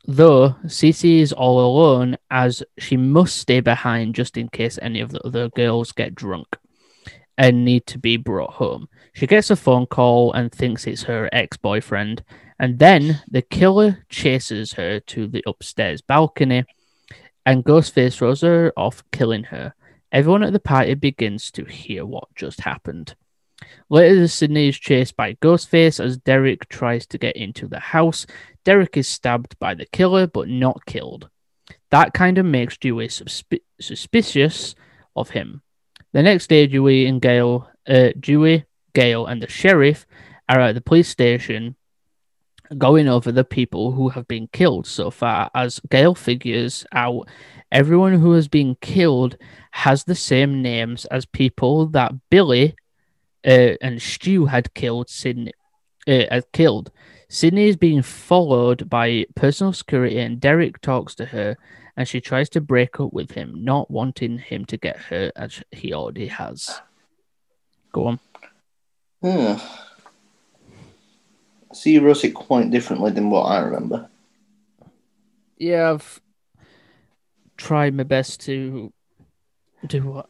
though 0.07 0.57
Cici 0.65 1.21
is 1.21 1.33
all 1.33 1.61
alone 1.61 2.17
as 2.31 2.63
she 2.79 2.97
must 2.97 3.37
stay 3.37 3.61
behind 3.61 4.15
just 4.15 4.37
in 4.37 4.49
case 4.49 4.79
any 4.81 5.01
of 5.01 5.11
the 5.13 5.21
other 5.27 5.49
girls 5.51 5.93
get 5.93 6.15
drunk 6.15 6.57
and 7.37 7.65
need 7.65 7.87
to 7.87 7.99
be 7.99 8.17
brought 8.17 8.55
home. 8.55 8.89
She 9.13 9.27
gets 9.27 9.51
a 9.51 9.57
phone 9.57 9.87
call 9.87 10.33
and 10.33 10.51
thinks 10.51 10.87
it's 10.87 11.05
her 11.05 11.29
ex 11.33 11.57
boyfriend, 11.57 12.25
and 12.59 12.79
then 12.79 13.23
the 13.31 13.43
killer 13.43 14.05
chases 14.09 14.73
her 14.73 14.99
to 15.01 15.29
the 15.29 15.45
upstairs 15.47 16.01
balcony, 16.01 16.65
and 17.47 17.65
Ghostface 17.65 18.17
throws 18.17 18.41
her 18.41 18.73
off, 18.77 19.05
killing 19.13 19.45
her. 19.45 19.75
Everyone 20.11 20.43
at 20.43 20.53
the 20.53 20.61
party 20.61 20.95
begins 20.95 21.51
to 21.53 21.65
hear 21.65 22.05
what 22.05 22.35
just 22.35 22.63
happened. 22.63 23.15
Later, 23.91 24.29
Sidney 24.29 24.69
is 24.69 24.79
chased 24.79 25.17
by 25.17 25.35
Ghostface 25.35 26.03
as 26.03 26.19
Derek 26.19 26.69
tries 26.69 27.07
to 27.07 27.19
get 27.19 27.37
into 27.37 27.67
the 27.67 27.81
house. 27.81 28.27
Derek 28.65 28.97
is 28.97 29.09
stabbed 29.09 29.59
by 29.59 29.75
the 29.75 29.87
killer 29.87 30.27
but 30.27 30.49
not 30.49 30.85
killed. 30.87 31.29
That 31.91 32.13
kind 32.13 32.39
of 32.39 32.45
makes 32.45 32.77
Dewey 32.77 33.09
suspi- 33.09 33.63
suspicious 33.81 34.75
of 35.17 35.31
him. 35.31 35.63
The 36.13 36.23
next 36.23 36.49
day, 36.49 36.67
Dewey 36.67 37.07
and 37.07 37.21
Gale, 37.21 37.69
uh, 37.87 38.11
Dewey, 38.19 38.65
Gale, 38.95 39.27
and 39.27 39.43
the 39.43 39.49
sheriff 39.49 40.07
are 40.49 40.61
at 40.61 40.75
the 40.75 40.81
police 40.81 41.09
station 41.09 41.77
going 42.77 43.09
over 43.09 43.33
the 43.33 43.45
people 43.45 43.93
who 43.93 44.11
have 44.11 44.29
been 44.29 44.49
killed 44.53 44.87
so 44.87 45.11
far. 45.11 45.51
As 45.55 45.81
Gale 45.91 46.15
figures 46.15 46.85
out, 46.93 47.29
everyone 47.73 48.15
who 48.15 48.33
has 48.33 48.49
been 48.49 48.77
killed 48.81 49.37
has 49.71 50.05
the 50.05 50.15
same 50.15 50.61
names 50.61 51.05
as 51.07 51.25
people 51.25 51.87
that 51.87 52.13
Billy 52.31 52.75
uh, 53.49 53.77
and 53.81 54.01
Stu 54.01 54.45
had 54.45 54.75
killed. 54.75 55.09
Sidney 55.09 55.53
uh, 56.07 56.25
had 56.31 56.53
killed. 56.53 56.91
Sidney 57.31 57.69
is 57.69 57.77
being 57.77 58.03
followed 58.03 58.89
by 58.89 59.27
personal 59.35 59.73
security, 59.73 60.19
and 60.19 60.41
Derek 60.41 60.81
talks 60.81 61.15
to 61.17 61.27
her, 61.27 61.57
and 61.97 62.07
she 62.07 62.21
tries 62.21 62.49
to 62.51 62.61
break 62.61 63.01
up 63.01 63.13
with 63.13 63.33
him, 63.33 63.65
not 63.65 63.91
wanting 63.91 64.39
him 64.39 64.65
to 64.67 64.77
get 64.77 64.97
hurt 64.97 65.33
as 65.35 65.63
he 65.73 65.93
already 65.93 66.27
has. 66.27 66.81
Go 67.93 68.07
on. 68.07 68.21
Hmm. 69.23 69.55
So 71.73 71.91
you 71.91 72.01
wrote 72.01 72.25
it 72.25 72.31
quite 72.31 72.71
differently 72.71 73.11
than 73.13 73.31
what 73.31 73.45
I 73.45 73.61
remember. 73.61 74.09
Yeah, 75.59 75.93
I've 75.93 76.21
tried 77.57 77.95
my 77.95 78.05
best 78.05 78.41
to 78.43 78.93
do 79.87 80.03
what 80.03 80.29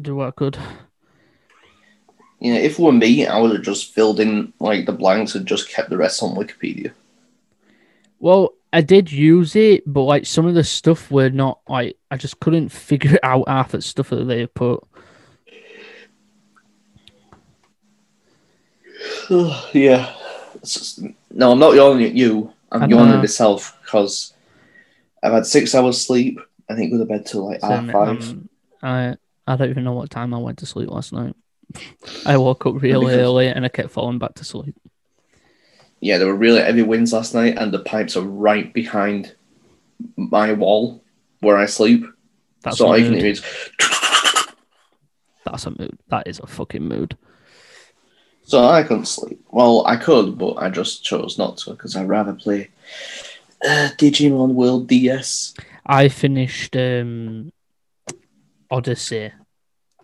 do 0.00 0.16
what 0.16 0.28
I 0.28 0.30
could. 0.32 0.58
You 2.44 2.52
know, 2.52 2.60
if 2.60 2.72
it 2.72 2.82
were 2.82 2.92
me, 2.92 3.26
I 3.26 3.38
would 3.38 3.52
have 3.52 3.62
just 3.62 3.94
filled 3.94 4.20
in 4.20 4.52
like 4.60 4.84
the 4.84 4.92
blanks 4.92 5.34
and 5.34 5.46
just 5.46 5.70
kept 5.70 5.88
the 5.88 5.96
rest 5.96 6.22
on 6.22 6.36
Wikipedia. 6.36 6.92
Well, 8.18 8.52
I 8.70 8.82
did 8.82 9.10
use 9.10 9.56
it, 9.56 9.82
but 9.86 10.02
like 10.02 10.26
some 10.26 10.44
of 10.46 10.54
the 10.54 10.62
stuff 10.62 11.10
were 11.10 11.30
not 11.30 11.60
like 11.66 11.96
I 12.10 12.18
just 12.18 12.40
couldn't 12.40 12.68
figure 12.90 13.18
out 13.22 13.48
half 13.48 13.72
the 13.72 13.80
stuff 13.80 14.10
that 14.10 14.26
they 14.26 14.46
put. 14.46 14.84
yeah. 19.72 20.14
Just- 20.62 21.02
no, 21.30 21.52
I'm 21.52 21.58
not 21.58 21.74
yawning 21.74 22.04
at 22.04 22.12
you. 22.14 22.52
I'm 22.70 22.90
yawning 22.90 23.14
at 23.14 23.18
myself 23.20 23.78
because 23.82 24.34
I've 25.22 25.32
had 25.32 25.46
six 25.46 25.74
hours 25.74 25.98
sleep. 26.06 26.38
I 26.68 26.74
think 26.74 26.92
go 26.92 26.98
to 26.98 27.06
bed 27.06 27.24
till 27.24 27.48
like 27.48 27.62
half 27.62 27.90
five. 27.90 28.20
um, 28.30 28.48
I 28.82 29.16
I 29.46 29.56
don't 29.56 29.70
even 29.70 29.84
know 29.84 29.94
what 29.94 30.10
time 30.10 30.34
I 30.34 30.38
went 30.38 30.58
to 30.58 30.66
sleep 30.66 30.90
last 30.90 31.10
night. 31.14 31.34
I 32.26 32.36
woke 32.36 32.66
up 32.66 32.80
really 32.82 33.06
Because- 33.06 33.18
early 33.18 33.46
and 33.48 33.64
I 33.64 33.68
kept 33.68 33.90
falling 33.90 34.18
back 34.18 34.34
to 34.34 34.44
sleep. 34.44 34.74
yeah, 36.00 36.18
there 36.18 36.26
were 36.28 36.34
really 36.36 36.60
heavy 36.60 36.82
winds 36.82 37.12
last 37.12 37.34
night, 37.34 37.56
and 37.58 37.72
the 37.72 37.78
pipes 37.80 38.16
are 38.16 38.22
right 38.22 38.72
behind 38.72 39.34
my 40.16 40.52
wall 40.52 41.02
where 41.40 41.56
I 41.56 41.66
sleep. 41.66 42.04
That's 42.62 42.78
so 42.78 42.88
a 42.88 42.96
I 42.96 43.00
can 43.02 43.14
hear. 43.14 43.34
That's 45.44 45.66
a 45.66 45.70
mood. 45.70 45.98
That 46.08 46.26
is 46.26 46.40
a 46.40 46.46
fucking 46.46 46.82
mood. 46.86 47.16
So 48.44 48.64
I 48.64 48.82
couldn't 48.82 49.06
sleep. 49.06 49.42
Well, 49.50 49.86
I 49.86 49.96
could, 49.96 50.36
but 50.38 50.54
I 50.54 50.68
just 50.70 51.04
chose 51.04 51.38
not 51.38 51.56
to 51.58 51.70
because 51.70 51.96
I'd 51.96 52.08
rather 52.08 52.32
play 52.34 52.68
uh, 53.64 53.88
Digimon 53.98 54.54
World 54.54 54.86
DS. 54.88 55.54
I 55.86 56.08
finished 56.08 56.76
um, 56.76 57.52
Odyssey 58.70 59.32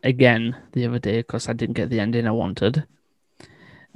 again 0.03 0.57
the 0.73 0.87
other 0.87 0.99
day 0.99 1.19
because 1.19 1.49
I 1.49 1.53
didn't 1.53 1.77
get 1.77 1.91
the 1.91 2.01
ending 2.01 2.27
I 2.27 2.33
wanted. 2.33 2.87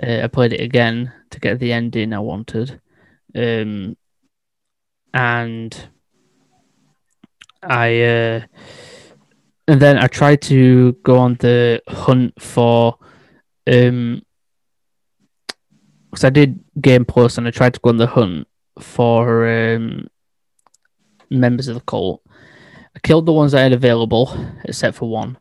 Uh, 0.02 0.22
I 0.22 0.26
played 0.26 0.52
it 0.52 0.60
again 0.60 1.12
to 1.30 1.40
get 1.40 1.58
the 1.58 1.72
ending 1.72 2.12
I 2.12 2.18
wanted, 2.18 2.80
um, 3.34 3.96
and 5.12 5.88
I 7.62 8.02
uh, 8.02 8.40
and 9.68 9.80
then 9.80 9.98
I 9.98 10.08
tried 10.08 10.42
to 10.42 10.92
go 11.04 11.18
on 11.18 11.34
the 11.34 11.80
hunt 11.88 12.40
for 12.40 12.98
um 13.66 14.22
because 16.10 16.24
I 16.24 16.30
did 16.30 16.62
Game 16.80 17.04
Plus 17.04 17.38
and 17.38 17.46
I 17.46 17.50
tried 17.50 17.74
to 17.74 17.80
go 17.80 17.90
on 17.90 17.96
the 17.96 18.06
hunt 18.06 18.46
for 18.78 19.48
um 19.48 20.08
members 21.30 21.68
of 21.68 21.74
the 21.74 21.80
cult. 21.82 22.22
I 22.96 23.00
killed 23.00 23.26
the 23.26 23.32
ones 23.32 23.54
I 23.54 23.60
had 23.60 23.72
available, 23.72 24.36
except 24.64 24.96
for 24.96 25.08
one. 25.08 25.38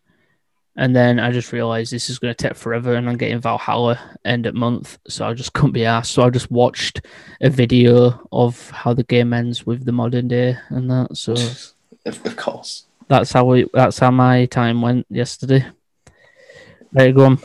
And 0.75 0.95
then 0.95 1.19
I 1.19 1.31
just 1.31 1.51
realized 1.51 1.91
this 1.91 2.09
is 2.09 2.17
going 2.17 2.33
to 2.33 2.47
take 2.47 2.55
forever 2.57 2.95
and 2.95 3.07
I'm 3.07 3.17
getting 3.17 3.39
Valhalla 3.39 3.99
end 4.25 4.47
of 4.47 4.55
month. 4.55 4.97
So 5.07 5.27
I 5.27 5.33
just 5.33 5.53
couldn't 5.53 5.73
be 5.73 5.85
asked. 5.85 6.11
So 6.11 6.23
I 6.23 6.29
just 6.31 6.49
watched 6.49 7.01
a 7.41 7.49
video 7.49 8.27
of 8.31 8.71
how 8.71 8.93
the 8.93 9.03
game 9.03 9.33
ends 9.33 9.65
with 9.67 9.85
the 9.85 9.91
modern 9.91 10.27
day 10.27 10.57
and 10.69 10.89
that. 10.89 11.15
So 11.15 11.35
Of, 12.05 12.35
course. 12.35 12.85
that's 13.07 13.31
how 13.31 13.45
we, 13.45 13.65
that's 13.73 13.97
how 13.99 14.11
my 14.11 14.45
time 14.47 14.81
went 14.81 15.05
yesterday. 15.09 15.65
There 16.91 17.07
you 17.07 17.13
go. 17.13 17.25
on. 17.25 17.39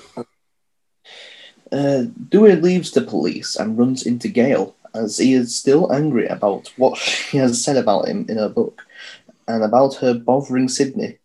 Uh, 1.71 2.05
Dewey 2.31 2.57
leaves 2.57 2.91
the 2.91 3.03
police 3.03 3.57
and 3.57 3.79
runs 3.79 4.05
into 4.05 4.29
Gale 4.29 4.75
as 4.95 5.19
he 5.19 5.35
is 5.35 5.55
still 5.55 5.93
angry 5.93 6.27
about 6.27 6.73
what 6.77 6.97
she 6.99 7.37
has 7.37 7.63
said 7.63 7.77
about 7.77 8.09
him 8.09 8.27
in 8.29 8.39
her 8.39 8.49
book 8.49 8.87
and 9.47 9.63
about 9.63 9.97
her 9.97 10.15
bothering 10.15 10.69
Sidney. 10.69 11.19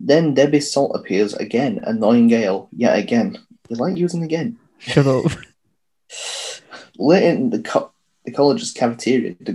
Then 0.00 0.32
Debbie 0.34 0.60
Salt 0.60 0.92
appears 0.96 1.34
again, 1.34 1.80
annoying 1.84 2.28
Gale 2.28 2.68
yet 2.72 2.98
again. 2.98 3.38
You 3.68 3.76
like 3.76 3.96
using 3.96 4.22
again? 4.24 4.58
Shut 4.78 5.06
up. 5.06 5.26
Later 6.98 7.26
in 7.28 7.50
the, 7.50 7.60
co- 7.62 7.92
the 8.24 8.32
college's 8.32 8.72
cafeteria, 8.72 9.36
the 9.40 9.52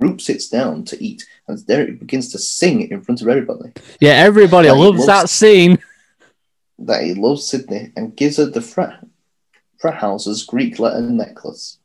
group 0.00 0.20
sits 0.20 0.48
down 0.48 0.84
to 0.86 1.02
eat 1.04 1.26
as 1.48 1.62
Derek 1.64 1.98
begins 2.00 2.32
to 2.32 2.38
sing 2.38 2.88
in 2.90 3.02
front 3.02 3.20
of 3.22 3.28
everybody 3.28 3.72
Yeah, 4.00 4.12
everybody 4.12 4.68
That 4.68 4.74
loves 4.74 4.98
loves- 5.00 5.06
that 5.06 5.28
scene. 5.30 5.78
that 6.78 7.02
he 7.04 7.14
loves 7.14 7.46
Sidney 7.46 7.92
and 7.96 8.16
gives 8.16 8.38
her 8.38 8.46
the 8.46 8.60
frat, 8.60 9.04
frat 9.78 9.94
house's 9.94 10.42
Greek 10.44 10.78
letter 10.78 11.00
necklace. 11.02 11.78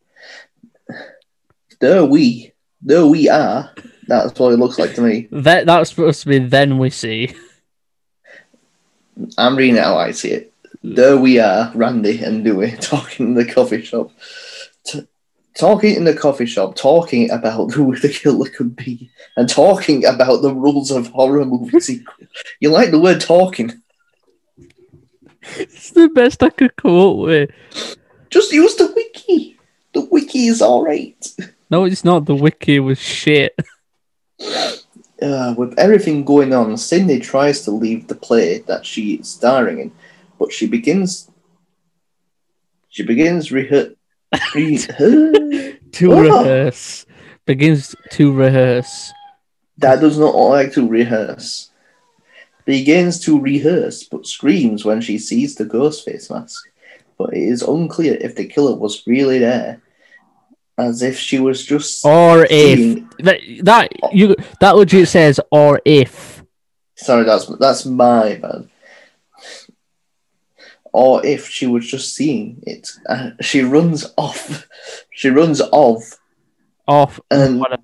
There 1.80 2.06
we, 2.06 2.54
there 2.82 3.06
we 3.06 3.30
are. 3.30 3.72
That's 4.08 4.40
what 4.40 4.54
it 4.54 4.58
looks 4.60 4.80
like 4.80 4.96
to 4.96 5.02
me. 5.02 5.28
That 5.32 5.66
that's 5.68 5.90
supposed 5.92 6.24
to 6.24 6.30
be 6.30 6.40
then 6.40 6.78
we 6.80 6.90
see. 6.90 7.36
I'm 9.38 9.56
reading 9.56 9.78
it 9.78 9.84
how 9.84 9.98
I 9.98 10.12
see 10.12 10.32
it. 10.32 10.54
There 10.84 11.18
we 11.18 11.40
are, 11.40 11.72
Randy 11.74 12.24
and 12.24 12.44
Dewey, 12.44 12.72
talking 12.80 13.28
in 13.28 13.34
the 13.34 13.46
coffee 13.46 13.82
shop. 13.82 14.12
T- 14.86 15.08
talking 15.56 15.96
in 15.96 16.04
the 16.04 16.14
coffee 16.14 16.46
shop, 16.46 16.76
talking 16.76 17.30
about 17.32 17.72
who 17.74 17.96
the 17.96 18.10
killer 18.10 18.50
could 18.50 18.76
be, 18.76 19.10
and 19.36 19.50
talking 19.50 20.06
about 20.06 20.42
the 20.42 20.54
rules 20.54 20.92
of 20.92 21.08
horror 21.08 21.46
movie 21.46 21.80
sequels. 21.80 22.18
You 22.60 22.70
like 22.70 22.92
the 22.92 23.00
word 23.00 23.22
talking? 23.22 23.82
It's 25.58 25.92
the 25.92 26.10
best 26.10 26.44
I 26.44 26.50
could 26.50 26.76
come 26.76 26.98
up 26.98 27.16
with. 27.18 27.50
Just 28.30 28.52
use 28.52 28.76
the 28.76 28.92
wiki. 28.96 29.58
The 29.94 30.02
wiki 30.02 30.48
is 30.48 30.62
alright. 30.62 31.36
No, 31.70 31.86
it's 31.86 32.04
not. 32.04 32.26
The 32.26 32.36
wiki 32.36 32.80
was 32.80 33.00
shit. 33.00 33.56
Uh, 35.22 35.56
with 35.58 35.74
everything 35.80 36.24
going 36.24 36.54
on, 36.54 36.78
Sidney 36.78 37.20
tries 37.20 37.62
to 37.62 37.72
leave 37.72 38.08
the 38.08 38.16
play 38.16 38.60
that 38.68 38.86
she 38.86 39.16
is 39.16 39.28
starring 39.30 39.80
in, 39.80 39.92
but 40.40 40.52
she 40.54 40.68
begins. 40.68 41.30
She 42.90 43.04
begins 43.04 43.50
rehe- 43.50 43.96
re- 44.56 44.78
To 45.92 46.12
Oh. 46.14 46.22
rehearse. 46.22 47.06
Begins 47.46 47.96
to 48.12 48.32
rehearse. 48.32 49.12
that 49.80 50.00
does 50.02 50.18
not 50.20 50.36
like 50.36 50.72
to 50.74 50.88
rehearse. 50.88 51.70
Begins 52.66 53.20
to 53.22 53.40
rehearse, 53.40 54.04
but 54.04 54.28
screams 54.28 54.84
when 54.84 55.02
she 55.02 55.18
sees 55.18 55.56
the 55.56 55.66
ghost 55.66 56.04
face 56.06 56.30
mask. 56.30 56.62
But 57.18 57.34
it 57.34 57.42
is 57.44 57.62
unclear 57.64 58.18
if 58.20 58.36
the 58.36 58.46
killer 58.46 58.76
was 58.76 59.02
really 59.08 59.40
there, 59.40 59.82
as 60.78 61.02
if 61.02 61.18
she 61.18 61.40
was 61.40 61.66
just 61.66 62.06
Or 62.06 62.46
if 62.50 63.04
that, 63.20 63.40
that 63.64 63.92
you 64.14 64.36
that 64.60 64.76
legit 64.76 65.08
says 65.08 65.40
or 65.52 65.82
if. 65.86 66.44
Sorry, 66.96 67.24
that's 67.24 67.46
that's 67.58 67.86
my 67.86 68.36
bad. 68.36 68.70
Or 70.94 71.24
if 71.26 71.48
she 71.48 71.68
was 71.68 71.88
just 71.88 72.16
seeing 72.16 72.64
it, 72.66 72.90
uh, 73.08 73.32
she 73.42 73.62
runs 73.62 74.14
off. 74.18 74.68
She 75.12 75.30
runs 75.30 75.62
off, 75.62 76.18
Off 76.88 77.20
and 77.30 77.60
whatever. 77.60 77.84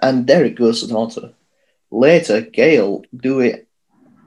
and 0.00 0.26
Derek 0.26 0.56
goes 0.56 0.80
to 0.80 0.88
to. 0.88 1.34
Later, 1.90 2.40
Gale, 2.40 3.04
Dewey, 3.14 3.66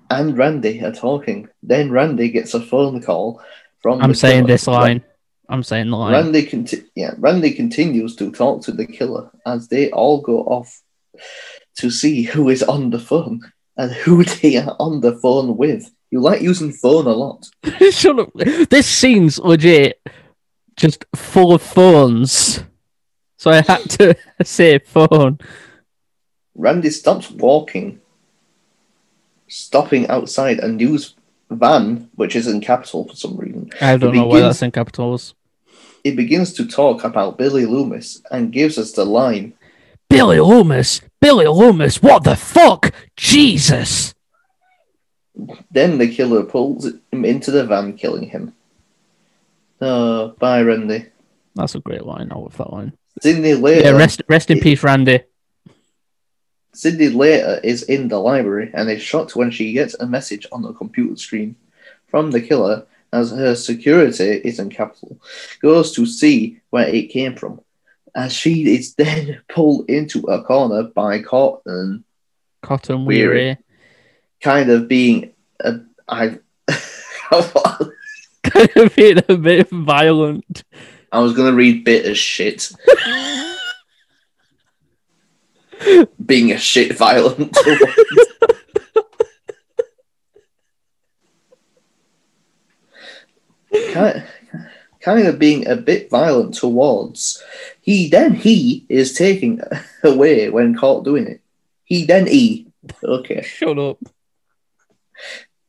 and 0.09 0.37
Randy 0.37 0.81
are 0.83 0.91
talking. 0.91 1.49
Then 1.63 1.91
Randy 1.91 2.29
gets 2.29 2.53
a 2.53 2.61
phone 2.61 3.01
call 3.01 3.41
from. 3.81 4.01
I'm 4.01 4.11
the 4.11 4.15
saying 4.15 4.45
this 4.45 4.67
line. 4.67 5.03
I'm 5.49 5.63
saying 5.63 5.89
the 5.89 5.97
line. 5.97 6.13
Randy 6.13 6.45
conti- 6.45 6.85
yeah, 6.95 7.13
Randy 7.17 7.51
continues 7.51 8.15
to 8.17 8.31
talk 8.31 8.61
to 8.63 8.71
the 8.71 8.85
killer 8.85 9.29
as 9.45 9.67
they 9.67 9.91
all 9.91 10.21
go 10.21 10.39
off 10.43 10.81
to 11.77 11.89
see 11.91 12.23
who 12.23 12.49
is 12.49 12.63
on 12.63 12.89
the 12.89 12.99
phone. 12.99 13.41
and 13.77 13.91
who 13.91 14.23
they 14.41 14.57
are 14.57 14.75
on 14.79 15.01
the 15.01 15.17
phone 15.17 15.57
with. 15.57 15.91
You 16.11 16.21
like 16.21 16.41
using 16.41 16.71
phone 16.71 17.07
a 17.07 17.13
lot. 17.13 17.45
Shut 17.91 18.19
up. 18.19 18.31
This 18.69 18.87
scene's 18.87 19.37
legit 19.39 19.99
just 20.77 21.03
full 21.15 21.53
of 21.53 21.61
phones. 21.61 22.63
So 23.37 23.51
I 23.51 23.61
had 23.61 23.89
to 23.99 24.15
say 24.43 24.79
phone. 24.79 25.39
Randy 26.55 26.89
stops 26.89 27.29
walking, 27.31 27.99
stopping 29.47 30.07
outside 30.07 30.59
a 30.59 30.67
news 30.69 31.15
van, 31.49 32.09
which 32.15 32.35
is 32.35 32.47
in 32.47 32.61
capital 32.61 33.07
for 33.07 33.15
some 33.15 33.37
reason. 33.37 33.69
I 33.81 33.97
don't 33.97 34.15
It 34.15 34.17
know 34.17 34.25
why 34.27 34.35
begins- 34.37 34.55
that's 34.55 34.61
in 34.63 34.71
capitals. 34.71 35.33
It 36.03 36.15
begins 36.15 36.53
to 36.53 36.65
talk 36.67 37.03
about 37.03 37.37
Billy 37.37 37.65
Loomis 37.65 38.21
and 38.29 38.51
gives 38.51 38.77
us 38.77 38.91
the 38.91 39.05
line 39.05 39.53
Billy 40.07 40.39
Loomis! 40.39 41.01
Billy 41.19 41.47
Loomis! 41.47 42.01
What 42.01 42.23
the 42.23 42.35
fuck? 42.35 42.91
Jesus! 43.17 44.13
Then 45.71 45.97
the 45.97 46.07
killer 46.07 46.43
pulls 46.43 46.85
him 47.11 47.25
into 47.25 47.49
the 47.51 47.65
van, 47.65 47.97
killing 47.97 48.29
him. 48.29 48.53
Oh, 49.81 50.29
bye, 50.39 50.61
Randy. 50.61 51.07
That's 51.55 51.75
a 51.75 51.79
great 51.79 52.05
line. 52.05 52.31
I 52.31 52.35
love 52.37 52.55
that 52.57 52.71
line. 52.71 52.93
Sidney 53.21 53.55
later. 53.55 53.81
Yeah, 53.89 53.97
rest 53.97 54.21
rest 54.29 54.51
in 54.51 54.59
peace, 54.59 54.83
Randy. 54.83 55.21
Sidney 56.75 57.09
later 57.09 57.59
is 57.63 57.83
in 57.83 58.09
the 58.09 58.19
library 58.19 58.69
and 58.73 58.89
is 58.89 59.01
shocked 59.01 59.35
when 59.35 59.49
she 59.49 59.73
gets 59.73 59.95
a 59.95 60.05
message 60.05 60.45
on 60.51 60.61
the 60.61 60.73
computer 60.73 61.15
screen 61.15 61.55
from 62.07 62.31
the 62.31 62.41
killer 62.41 62.85
as 63.13 63.31
her 63.31 63.55
security 63.55 64.41
is 64.43 64.59
in 64.59 64.69
capital. 64.69 65.17
Goes 65.61 65.93
to 65.93 66.05
see 66.05 66.59
where 66.69 66.87
it 66.87 67.09
came 67.09 67.35
from. 67.35 67.61
As 68.13 68.33
she 68.33 68.75
is 68.75 68.95
then 68.95 69.41
pulled 69.49 69.89
into 69.89 70.21
a 70.23 70.43
corner 70.43 70.83
by 70.83 71.21
Cotton, 71.21 72.03
Cotton 72.61 73.05
Weary. 73.05 73.27
Weary. 73.27 73.57
kind 74.41 74.69
of 74.69 74.87
being 74.87 75.33
a. 75.59 75.79
I, 76.07 76.39
kind 78.43 78.69
of 78.75 78.95
being 78.95 79.21
a 79.27 79.37
bit 79.37 79.69
violent. 79.69 80.63
I 81.11 81.19
was 81.19 81.33
gonna 81.33 81.53
read 81.53 81.83
bit 81.83 82.05
as 82.05 82.17
shit. 82.17 82.71
being 86.25 86.51
a 86.51 86.57
shit 86.57 86.97
violent. 86.97 87.57
kind, 93.91 94.23
kind 95.01 95.27
of 95.27 95.39
being 95.39 95.67
a 95.67 95.75
bit 95.75 96.09
violent 96.09 96.53
towards. 96.55 97.41
He 97.81 98.09
then 98.09 98.33
he 98.33 98.85
is 98.89 99.13
taking 99.13 99.61
away 100.03 100.49
when 100.49 100.75
caught 100.75 101.05
doing 101.05 101.27
it. 101.27 101.41
He 101.83 102.05
then 102.05 102.27
he. 102.27 102.67
Okay. 103.03 103.41
Shut 103.41 103.77
up. 103.77 103.97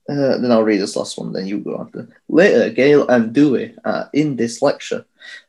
Uh, 0.08 0.38
then 0.38 0.52
I'll 0.52 0.62
read 0.62 0.80
this 0.80 0.94
last 0.94 1.18
one, 1.18 1.32
then 1.32 1.46
you 1.46 1.58
go 1.58 1.80
after. 1.80 2.08
Later, 2.28 2.70
Gale 2.70 3.08
and 3.08 3.32
Dewey 3.32 3.74
are 3.84 4.08
in 4.12 4.36
this 4.36 4.62
lecture 4.62 5.04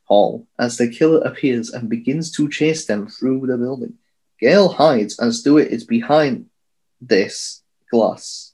hall 0.05 0.47
as 0.57 0.77
the 0.77 0.89
killer 0.89 1.19
appears 1.21 1.69
and 1.69 1.89
begins 1.89 2.31
to 2.31 2.49
chase 2.49 2.85
them 2.85 3.07
through 3.07 3.45
the 3.45 3.57
building. 3.57 3.93
Gale 4.39 4.70
hides 4.70 5.20
as 5.20 5.41
Dewey 5.41 5.63
is 5.63 5.84
behind 5.84 6.46
this 7.01 7.62
glass. 7.91 8.53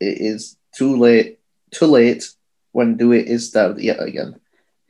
It 0.00 0.18
is 0.20 0.56
too 0.74 0.96
late. 0.96 1.38
Too 1.70 1.86
late 1.86 2.24
when 2.72 2.96
Dewey 2.96 3.20
is 3.28 3.48
stabbed 3.48 3.80
yet 3.80 4.00
again. 4.02 4.36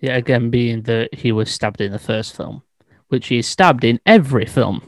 Yeah, 0.00 0.16
again, 0.16 0.50
being 0.50 0.82
that 0.82 1.14
he 1.14 1.32
was 1.32 1.50
stabbed 1.50 1.80
in 1.80 1.92
the 1.92 1.98
first 1.98 2.36
film, 2.36 2.62
which 3.08 3.28
he 3.28 3.38
is 3.38 3.46
stabbed 3.46 3.84
in 3.84 4.00
every 4.04 4.44
film, 4.44 4.82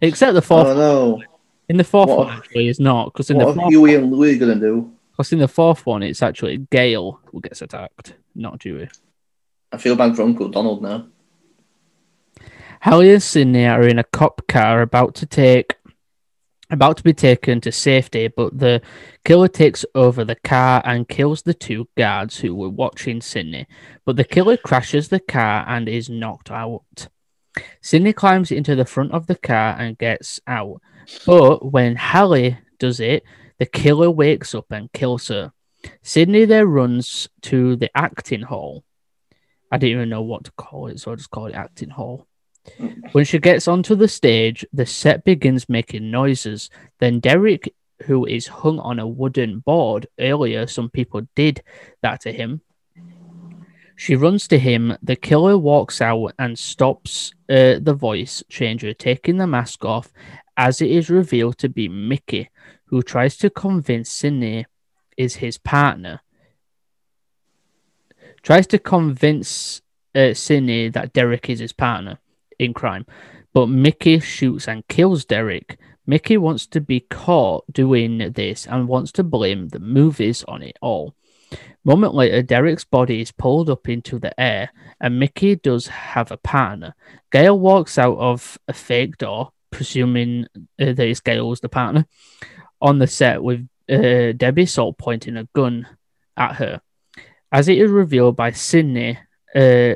except 0.00 0.34
the 0.34 0.42
fourth. 0.42 0.68
Oh 0.68 0.74
no! 0.76 1.22
In 1.68 1.76
the 1.76 1.84
fourth 1.84 2.08
What- 2.08 2.18
one, 2.18 2.36
actually, 2.36 2.68
is 2.68 2.78
not 2.78 3.12
because 3.12 3.30
in 3.30 3.36
What 3.36 3.46
the 3.46 3.50
are 3.50 3.54
fourth, 3.54 3.70
Huey 3.72 3.94
and 3.96 4.12
Louie 4.12 4.38
gonna 4.38 4.54
do? 4.56 4.92
because 5.10 5.32
in 5.32 5.40
the 5.40 5.48
fourth 5.48 5.84
one, 5.86 6.02
it's 6.04 6.22
actually 6.22 6.58
Gale 6.70 7.20
who 7.26 7.40
gets 7.40 7.62
attacked, 7.62 8.14
not 8.34 8.60
Dewey. 8.60 8.88
I 9.72 9.76
feel 9.78 9.96
bad 9.96 10.14
for 10.14 10.22
Uncle 10.22 10.48
Donald 10.48 10.82
now. 10.82 11.06
Hallie 12.82 13.12
and 13.12 13.22
Sidney 13.22 13.66
are 13.66 13.86
in 13.86 13.98
a 13.98 14.04
cop 14.04 14.46
car 14.46 14.80
about 14.80 15.14
to 15.16 15.26
take 15.26 15.76
about 16.70 16.96
to 16.96 17.02
be 17.02 17.12
taken 17.12 17.60
to 17.60 17.70
safety, 17.70 18.28
but 18.28 18.58
the 18.58 18.80
killer 19.22 19.48
takes 19.48 19.84
over 19.94 20.24
the 20.24 20.36
car 20.36 20.80
and 20.86 21.06
kills 21.06 21.42
the 21.42 21.52
two 21.52 21.88
guards 21.94 22.38
who 22.38 22.54
were 22.54 22.70
watching 22.70 23.20
Sidney. 23.20 23.66
But 24.06 24.16
the 24.16 24.24
killer 24.24 24.56
crashes 24.56 25.08
the 25.08 25.20
car 25.20 25.66
and 25.68 25.90
is 25.90 26.08
knocked 26.08 26.50
out. 26.50 27.08
Sidney 27.82 28.14
climbs 28.14 28.50
into 28.50 28.74
the 28.74 28.86
front 28.86 29.12
of 29.12 29.26
the 29.26 29.36
car 29.36 29.76
and 29.78 29.98
gets 29.98 30.40
out. 30.46 30.80
But 31.26 31.70
when 31.70 31.96
Hallie 31.96 32.56
does 32.78 32.98
it, 32.98 33.24
the 33.58 33.66
killer 33.66 34.10
wakes 34.10 34.54
up 34.54 34.70
and 34.70 34.90
kills 34.92 35.28
her. 35.28 35.52
Sidney 36.02 36.46
then 36.46 36.68
runs 36.68 37.28
to 37.42 37.76
the 37.76 37.90
acting 37.94 38.42
hall. 38.42 38.84
I 39.70 39.76
didn't 39.76 39.96
even 39.96 40.08
know 40.08 40.22
what 40.22 40.44
to 40.44 40.52
call 40.52 40.86
it, 40.86 40.98
so 40.98 41.12
I 41.12 41.16
just 41.16 41.30
call 41.30 41.46
it 41.46 41.54
acting 41.54 41.90
hall. 41.90 42.26
When 43.12 43.24
she 43.24 43.38
gets 43.38 43.68
onto 43.68 43.94
the 43.94 44.08
stage, 44.08 44.64
the 44.72 44.86
set 44.86 45.24
begins 45.24 45.68
making 45.68 46.10
noises. 46.10 46.70
Then 46.98 47.20
Derek, 47.20 47.74
who 48.04 48.26
is 48.26 48.46
hung 48.46 48.78
on 48.78 48.98
a 48.98 49.06
wooden 49.06 49.60
board 49.60 50.06
earlier, 50.18 50.66
some 50.66 50.90
people 50.90 51.22
did 51.34 51.62
that 52.02 52.20
to 52.22 52.32
him. 52.32 52.60
She 53.96 54.16
runs 54.16 54.48
to 54.48 54.58
him. 54.58 54.96
The 55.02 55.16
killer 55.16 55.58
walks 55.58 56.00
out 56.00 56.32
and 56.38 56.58
stops 56.58 57.34
uh, 57.50 57.76
the 57.80 57.94
voice 57.94 58.42
changer, 58.48 58.94
taking 58.94 59.36
the 59.36 59.46
mask 59.46 59.84
off 59.84 60.12
as 60.56 60.80
it 60.80 60.90
is 60.90 61.10
revealed 61.10 61.58
to 61.58 61.68
be 61.68 61.88
Mickey, 61.88 62.50
who 62.86 63.02
tries 63.02 63.36
to 63.38 63.50
convince 63.50 64.10
Sidney 64.10 64.66
is 65.16 65.36
his 65.36 65.58
partner. 65.58 66.20
Tries 68.42 68.66
to 68.68 68.78
convince 68.78 69.82
uh, 70.14 70.32
Sidney 70.32 70.88
that 70.88 71.12
Derek 71.12 71.50
is 71.50 71.58
his 71.58 71.72
partner 71.74 72.18
in 72.60 72.74
crime, 72.74 73.06
but 73.52 73.66
Mickey 73.66 74.20
shoots 74.20 74.68
and 74.68 74.86
kills 74.88 75.24
Derek. 75.24 75.78
Mickey 76.06 76.36
wants 76.36 76.66
to 76.68 76.80
be 76.80 77.00
caught 77.00 77.64
doing 77.72 78.18
this 78.34 78.66
and 78.66 78.88
wants 78.88 79.12
to 79.12 79.22
blame 79.22 79.68
the 79.68 79.78
movies 79.80 80.44
on 80.46 80.62
it 80.62 80.76
all. 80.80 81.14
Moment 81.84 82.14
later, 82.14 82.42
Derek's 82.42 82.84
body 82.84 83.20
is 83.20 83.32
pulled 83.32 83.70
up 83.70 83.88
into 83.88 84.18
the 84.18 84.38
air, 84.38 84.70
and 85.00 85.18
Mickey 85.18 85.56
does 85.56 85.86
have 85.86 86.30
a 86.30 86.36
partner. 86.36 86.94
Gale 87.32 87.58
walks 87.58 87.98
out 87.98 88.18
of 88.18 88.58
a 88.68 88.72
fake 88.72 89.16
door, 89.16 89.52
presuming 89.70 90.46
uh, 90.54 90.92
that 90.92 91.00
it's 91.00 91.22
was 91.24 91.60
the 91.60 91.68
partner, 91.68 92.06
on 92.82 92.98
the 92.98 93.06
set 93.06 93.42
with 93.42 93.66
uh, 93.90 94.32
Debbie 94.32 94.66
Salt 94.66 94.98
pointing 94.98 95.36
a 95.36 95.48
gun 95.54 95.86
at 96.36 96.56
her. 96.56 96.80
As 97.50 97.68
it 97.68 97.78
is 97.78 97.90
revealed 97.90 98.36
by 98.36 98.52
Sidney, 98.52 99.18
uh, 99.54 99.94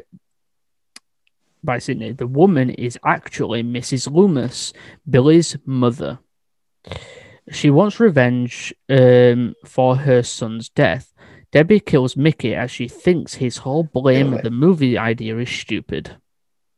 by 1.64 1.79
Sidney, 1.79 2.12
the 2.12 2.27
woman 2.27 2.70
is 2.70 2.98
actually 3.05 3.62
Mrs. 3.62 4.12
Loomis, 4.12 4.72
Billy's 5.09 5.57
mother. 5.64 6.18
She 7.50 7.70
wants 7.70 8.00
revenge 8.00 8.74
um, 8.88 9.55
for 9.64 9.96
her 9.96 10.22
son's 10.22 10.68
death. 10.68 11.12
Debbie 11.53 11.81
kills 11.81 12.16
Mickey 12.16 12.55
as 12.55 12.70
she 12.70 12.88
thinks 12.88 13.35
his 13.35 13.59
whole 13.59 13.85
blame 13.85 14.33
Wait, 14.33 14.38
of 14.38 14.42
the 14.42 14.50
movie 14.50 14.98
idea 14.98 15.38
is 15.38 15.50
stupid. 15.50 16.16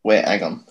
Wait, 0.03 0.25
hang 0.25 0.43
on. 0.43 0.65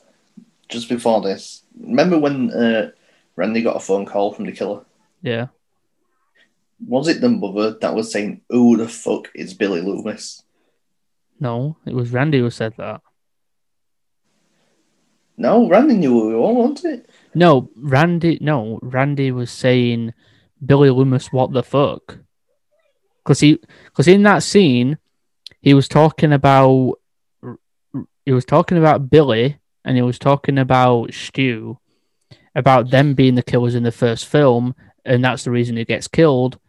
Just 0.70 0.90
before 0.90 1.22
this, 1.22 1.64
remember 1.80 2.18
when 2.18 2.52
uh, 2.52 2.92
Randy 3.36 3.62
got 3.62 3.78
a 3.78 3.80
phone 3.80 4.06
call 4.06 4.34
from 4.34 4.46
the 4.46 4.52
killer? 4.52 4.86
Yeah. 5.22 5.48
Was 6.88 7.08
it 7.08 7.22
the 7.22 7.30
mother 7.30 7.78
that 7.80 7.96
was 7.96 8.12
saying, 8.12 8.42
"Who 8.50 8.78
the 8.78 8.88
fuck 8.88 9.30
is 9.34 9.54
Billy 9.54 9.82
Loomis"? 9.82 10.44
No, 11.40 11.78
it 11.86 11.94
was 11.94 12.12
Randy 12.12 12.40
who 12.40 12.50
said 12.50 12.74
that. 12.78 13.02
No, 15.38 15.68
Randy 15.68 15.96
knew 15.96 16.28
we 16.28 16.34
all 16.34 16.56
wanted. 16.56 17.08
No, 17.34 17.70
Randy. 17.76 18.38
No, 18.42 18.80
Randy 18.82 19.32
was 19.32 19.52
saying, 19.52 20.14
"Billy 20.66 20.90
Loomis, 20.90 21.32
what 21.32 21.52
the 21.52 21.64
fuck?" 21.64 22.20
Because 23.24 23.42
he, 23.42 23.60
because 23.86 24.08
in 24.08 24.24
that 24.24 24.44
scene, 24.44 24.98
he 25.62 25.74
was 25.74 25.88
talking 25.88 26.32
about, 26.32 27.00
he 28.26 28.32
was 28.32 28.46
talking 28.46 28.78
about 28.78 29.10
Billy, 29.10 29.58
and 29.84 29.98
he 29.98 30.02
was 30.02 30.20
talking 30.20 30.58
about 30.58 31.14
Stu, 31.14 31.80
about 32.54 32.92
them 32.92 33.14
being 33.14 33.36
the 33.36 33.44
killers 33.44 33.76
in 33.76 33.84
the 33.84 33.92
first 33.92 34.26
film, 34.26 34.76
and 35.04 35.24
that's 35.24 35.44
the 35.44 35.52
reason 35.52 35.76
he 35.76 35.86
gets 35.86 36.08
killed 36.08 36.60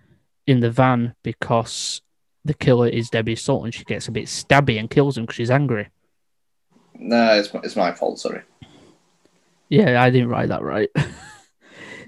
in 0.47 0.61
the 0.61 0.71
van 0.71 1.15
because 1.23 2.03
the 2.45 2.55
killer 2.55 2.89
is 2.89 3.11
Debbie 3.11 3.37
Salt, 3.37 3.65
and 3.65 3.75
she 3.75 3.85
gets 3.85 4.09
a 4.09 4.13
bit 4.13 4.27
stabby 4.27 4.79
and 4.79 4.91
kills 4.91 5.17
him 5.17 5.25
because 5.25 5.37
she's 5.37 5.51
angry. 5.51 5.89
No, 6.99 7.35
it's 7.35 7.51
it's 7.63 7.77
my 7.77 7.93
fault. 7.93 8.19
Sorry. 8.19 8.43
Yeah, 9.69 10.03
I 10.03 10.11
didn't 10.11 10.29
write 10.29 10.49
that 10.49 10.63
right. 10.63 10.91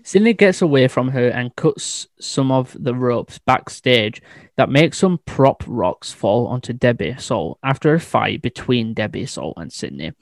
Sidney 0.09 0.33
gets 0.33 0.62
away 0.62 0.88
from 0.88 1.09
her 1.09 1.29
and 1.29 1.55
cuts 1.55 2.07
some 2.18 2.51
of 2.51 2.74
the 2.81 2.94
ropes 2.94 3.38
backstage 3.38 4.22
that 4.57 4.70
make 4.70 4.94
some 4.94 5.18
prop 5.27 5.62
rocks 5.66 6.12
fall 6.12 6.46
onto 6.46 6.72
Debbie 6.72 7.16
Soul 7.18 7.59
after 7.62 7.92
a 7.92 8.01
fight 8.01 8.40
between 8.40 8.94
Debbie 8.94 9.27
Soul 9.27 9.53
and 9.57 9.70
Sidney. 9.70 10.12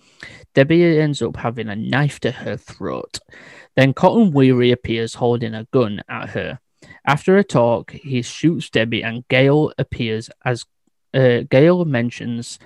Debbie 0.54 0.98
ends 0.98 1.22
up 1.22 1.36
having 1.36 1.68
a 1.68 1.76
knife 1.76 2.18
to 2.20 2.32
her 2.32 2.56
throat. 2.56 3.20
Then 3.76 3.94
Cotton 3.94 4.32
Weary 4.32 4.72
appears 4.72 5.14
holding 5.14 5.54
a 5.54 5.68
gun 5.72 6.02
at 6.08 6.30
her. 6.30 6.58
After 7.06 7.36
a 7.36 7.44
talk, 7.44 7.92
he 7.92 8.22
shoots 8.22 8.70
Debbie 8.70 9.04
and 9.04 9.28
Gale 9.28 9.72
appears 9.78 10.30
as 10.44 10.64
uh, 11.14 11.42
Gale 11.48 11.84
mentions 11.84 12.58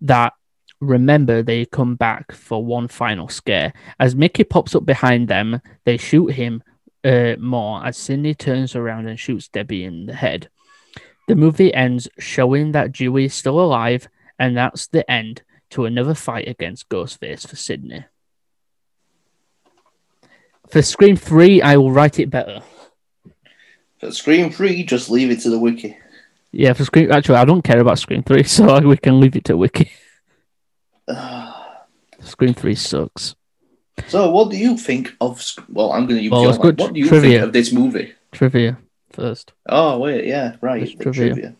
that 0.00 0.32
remember 0.80 1.42
they 1.42 1.64
come 1.64 1.94
back 1.96 2.32
for 2.32 2.64
one 2.64 2.88
final 2.88 3.28
scare. 3.28 3.72
As 3.98 4.14
Mickey 4.14 4.44
pops 4.44 4.74
up 4.74 4.84
behind 4.84 5.28
them, 5.28 5.60
they 5.84 5.96
shoot 5.96 6.28
him 6.32 6.62
uh, 7.04 7.34
more 7.38 7.84
as 7.84 7.96
Cindy 7.96 8.34
turns 8.34 8.74
around 8.74 9.08
and 9.08 9.18
shoots 9.18 9.48
Debbie 9.48 9.84
in 9.84 10.06
the 10.06 10.14
head. 10.14 10.48
The 11.28 11.36
movie 11.36 11.72
ends 11.72 12.08
showing 12.18 12.72
that 12.72 12.92
Dewey 12.92 13.26
is 13.26 13.34
still 13.34 13.60
alive, 13.60 14.08
and 14.38 14.56
that's 14.56 14.86
the 14.88 15.08
end 15.10 15.42
to 15.70 15.86
another 15.86 16.14
fight 16.14 16.48
against 16.48 16.88
Ghostface 16.88 17.46
for 17.46 17.56
Sidney. 17.56 18.04
For 20.68 20.82
Scream 20.82 21.16
3, 21.16 21.62
I 21.62 21.76
will 21.76 21.92
write 21.92 22.18
it 22.18 22.30
better. 22.30 22.62
For 24.00 24.10
Scream 24.12 24.50
3, 24.50 24.84
just 24.84 25.10
leave 25.10 25.30
it 25.30 25.40
to 25.40 25.50
the 25.50 25.58
wiki. 25.58 25.96
Yeah, 26.52 26.72
for 26.72 26.84
Scream, 26.84 27.10
actually, 27.10 27.36
I 27.36 27.44
don't 27.44 27.62
care 27.62 27.80
about 27.80 27.98
Scream 27.98 28.22
3, 28.22 28.42
so 28.44 28.80
we 28.80 28.96
can 28.96 29.20
leave 29.20 29.36
it 29.36 29.44
to 29.46 29.56
Wiki. 29.56 29.90
Scream 32.20 32.54
3 32.54 32.74
sucks. 32.74 33.34
So, 34.08 34.30
what 34.30 34.50
do 34.50 34.56
you 34.56 34.76
think 34.76 35.14
of? 35.20 35.40
Well, 35.68 35.92
I'm 35.92 36.06
going 36.06 36.18
to 36.18 36.22
use 36.22 36.32
Well, 36.32 36.42
your 36.42 36.58
good 36.58 36.80
What 36.80 36.94
do 36.94 37.00
you 37.00 37.08
trivia. 37.08 37.30
think 37.30 37.42
of 37.44 37.52
this 37.52 37.72
movie? 37.72 38.12
Trivia 38.32 38.78
first. 39.12 39.52
Oh 39.68 39.98
wait, 39.98 40.26
yeah, 40.26 40.56
right. 40.60 40.84
Trivia. 41.00 41.32
trivia. 41.34 41.54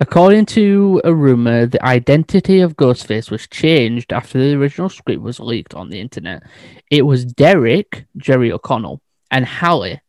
According 0.00 0.46
to 0.46 1.00
a 1.04 1.14
rumor, 1.14 1.64
the 1.66 1.82
identity 1.84 2.60
of 2.60 2.76
Ghostface 2.76 3.30
was 3.30 3.46
changed 3.46 4.12
after 4.12 4.38
the 4.38 4.54
original 4.56 4.88
script 4.88 5.22
was 5.22 5.40
leaked 5.40 5.74
on 5.74 5.88
the 5.88 6.00
internet. 6.00 6.42
It 6.90 7.02
was 7.02 7.24
Derek, 7.24 8.04
Jerry 8.16 8.52
O'Connell, 8.52 9.00
and 9.30 9.46
Hallie, 9.46 10.00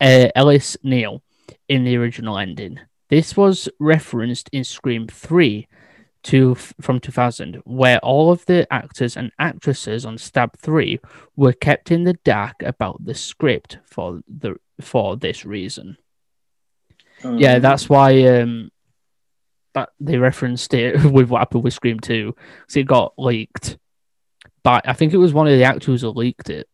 uh, 0.00 0.28
Ellis 0.34 0.76
Neal, 0.82 1.22
in 1.68 1.84
the 1.84 1.96
original 1.96 2.38
ending. 2.38 2.78
This 3.10 3.36
was 3.36 3.68
referenced 3.80 4.48
in 4.52 4.64
Scream 4.64 5.06
3 5.08 5.66
to, 6.24 6.54
from 6.54 7.00
2000, 7.00 7.56
where 7.64 7.98
all 8.00 8.30
of 8.30 8.44
the 8.46 8.70
actors 8.72 9.16
and 9.16 9.32
actresses 9.38 10.04
on 10.04 10.18
Stab 10.18 10.56
3 10.58 10.98
were 11.36 11.52
kept 11.52 11.90
in 11.90 12.04
the 12.04 12.14
dark 12.24 12.56
about 12.62 13.04
the 13.04 13.14
script 13.14 13.78
for 13.84 14.20
the 14.28 14.56
for 14.80 15.16
this 15.16 15.44
reason. 15.44 15.96
Yeah, 17.24 17.54
Um, 17.56 17.62
that's 17.62 17.88
why 17.88 18.22
um 18.40 18.70
that 19.74 19.90
they 20.00 20.18
referenced 20.18 20.72
it 20.74 21.04
with 21.12 21.28
what 21.28 21.38
happened 21.38 21.64
with 21.64 21.74
Scream 21.74 22.00
2. 22.00 22.34
because 22.60 22.76
it 22.76 22.86
got 22.86 23.14
leaked. 23.18 23.78
But 24.62 24.88
I 24.88 24.92
think 24.92 25.12
it 25.12 25.18
was 25.18 25.32
one 25.32 25.46
of 25.46 25.56
the 25.56 25.64
actors 25.64 26.02
who 26.02 26.08
leaked 26.08 26.50
it. 26.50 26.68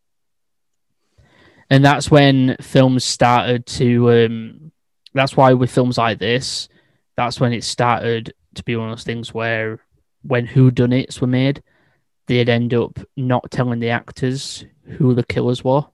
And 1.70 1.84
that's 1.84 2.10
when 2.10 2.56
films 2.60 3.04
started 3.04 3.66
to 3.66 4.10
um 4.12 4.72
that's 5.12 5.36
why 5.36 5.52
with 5.54 5.70
films 5.70 5.96
like 5.98 6.18
this, 6.18 6.68
that's 7.16 7.38
when 7.40 7.52
it 7.52 7.64
started 7.64 8.34
to 8.56 8.64
be 8.64 8.76
one 8.76 8.90
of 8.90 8.96
those 8.96 9.04
things 9.04 9.32
where 9.34 9.80
when 10.22 10.46
who 10.46 10.70
done 10.70 10.92
it's 10.92 11.20
were 11.20 11.26
made, 11.26 11.62
they'd 12.26 12.48
end 12.48 12.72
up 12.74 12.98
not 13.16 13.50
telling 13.50 13.80
the 13.80 13.90
actors 13.90 14.64
who 14.84 15.14
the 15.14 15.24
killers 15.24 15.62
were. 15.64 15.84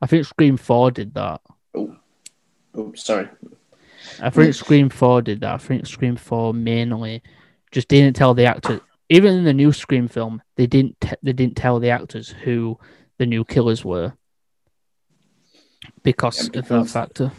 I 0.00 0.06
think 0.06 0.24
Scream 0.26 0.56
4 0.56 0.90
did 0.92 1.14
that. 1.14 1.40
Oh, 1.74 2.92
sorry. 2.94 3.28
I 4.20 4.30
think 4.30 4.54
Scream 4.54 4.88
4 4.88 5.22
did 5.22 5.40
that. 5.40 5.54
I 5.54 5.58
think 5.58 5.86
Scream 5.86 6.16
4 6.16 6.54
mainly 6.54 7.22
just 7.72 7.88
didn't 7.88 8.14
tell 8.14 8.34
the 8.34 8.44
actors. 8.46 8.80
Even 9.08 9.34
in 9.34 9.44
the 9.44 9.52
new 9.54 9.72
Scream 9.72 10.06
film, 10.06 10.42
they 10.56 10.66
didn't 10.66 11.00
te- 11.00 11.16
they 11.22 11.32
didn't 11.32 11.56
tell 11.56 11.80
the 11.80 11.90
actors 11.90 12.28
who 12.28 12.78
the 13.16 13.26
new 13.26 13.44
killers 13.44 13.84
were 13.84 14.12
because, 16.02 16.38
Yeah, 16.38 16.46
of 16.46 16.52
that 16.52 16.62
because- 16.68 16.92
factor. 16.92 17.32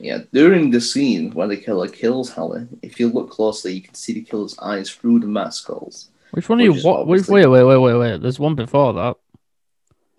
Yeah, 0.00 0.18
during 0.32 0.70
the 0.70 0.80
scene 0.80 1.30
where 1.32 1.46
the 1.48 1.56
killer 1.56 1.88
kills 1.88 2.30
Hallie, 2.30 2.66
if 2.82 2.98
you 2.98 3.08
look 3.08 3.30
closely, 3.30 3.74
you 3.74 3.80
can 3.82 3.94
see 3.94 4.12
the 4.12 4.22
killer's 4.22 4.58
eyes 4.58 4.90
through 4.90 5.20
the 5.20 5.26
mask 5.26 5.66
holes. 5.66 6.10
Which 6.32 6.48
one 6.48 6.60
are 6.60 6.64
you? 6.64 6.74
What? 6.74 7.06
Which, 7.06 7.28
wait, 7.28 7.46
wait, 7.46 7.62
wait, 7.64 7.78
wait, 7.78 7.94
wait. 7.94 8.20
There's 8.20 8.40
one 8.40 8.54
before 8.56 8.92
that. 8.94 9.16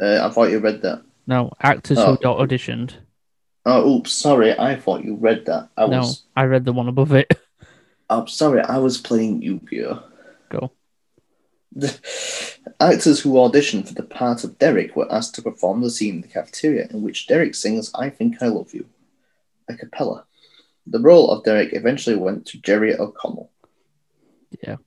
Uh, 0.02 0.26
I 0.26 0.30
thought 0.32 0.50
you 0.50 0.60
read 0.60 0.82
that. 0.84 1.04
No, 1.28 1.52
actors 1.62 1.98
Oh. 1.98 2.12
who 2.16 2.18
got 2.18 2.38
auditioned. 2.38 2.94
Oh, 3.66 3.98
oops, 3.98 4.14
sorry. 4.14 4.58
I 4.58 4.76
thought 4.76 5.04
you 5.04 5.16
read 5.16 5.46
that. 5.48 5.70
I 5.76 5.88
No, 5.88 6.00
was. 6.00 6.24
I 6.36 6.44
read 6.46 6.66
the 6.66 6.74
one 6.74 6.88
above 6.88 7.12
it. 7.14 7.34
I'm 8.10 8.28
sorry. 8.42 8.62
I 8.62 8.78
was 8.78 8.98
playing 8.98 9.42
Yu-Gi-Oh. 9.42 10.04
Go. 10.50 10.72
The 11.74 12.00
actors 12.80 13.20
who 13.20 13.34
auditioned 13.34 13.88
for 13.88 13.94
the 13.96 14.04
part 14.04 14.44
of 14.46 14.58
Derek 14.58 14.96
were 14.96 15.12
asked 15.12 15.36
to 15.36 15.42
perform 15.42 15.82
the 15.82 15.90
scene 15.90 16.16
in 16.16 16.22
the 16.22 16.28
cafeteria 16.28 16.88
in 16.92 17.02
which 17.02 17.28
Derek 17.28 17.56
sings 17.56 17.92
"I 17.96 18.10
Think 18.10 18.42
I 18.42 18.48
Love 18.48 18.74
You" 18.74 18.86
a 19.70 19.76
cappella. 19.76 20.26
The 20.88 21.00
role 21.00 21.32
of 21.32 21.44
Derek 21.44 21.74
eventually 21.74 22.16
went 22.16 22.46
to 22.48 22.60
Jerry 22.60 22.96
O'Connell. 22.96 23.52
Yeah. 24.64 24.78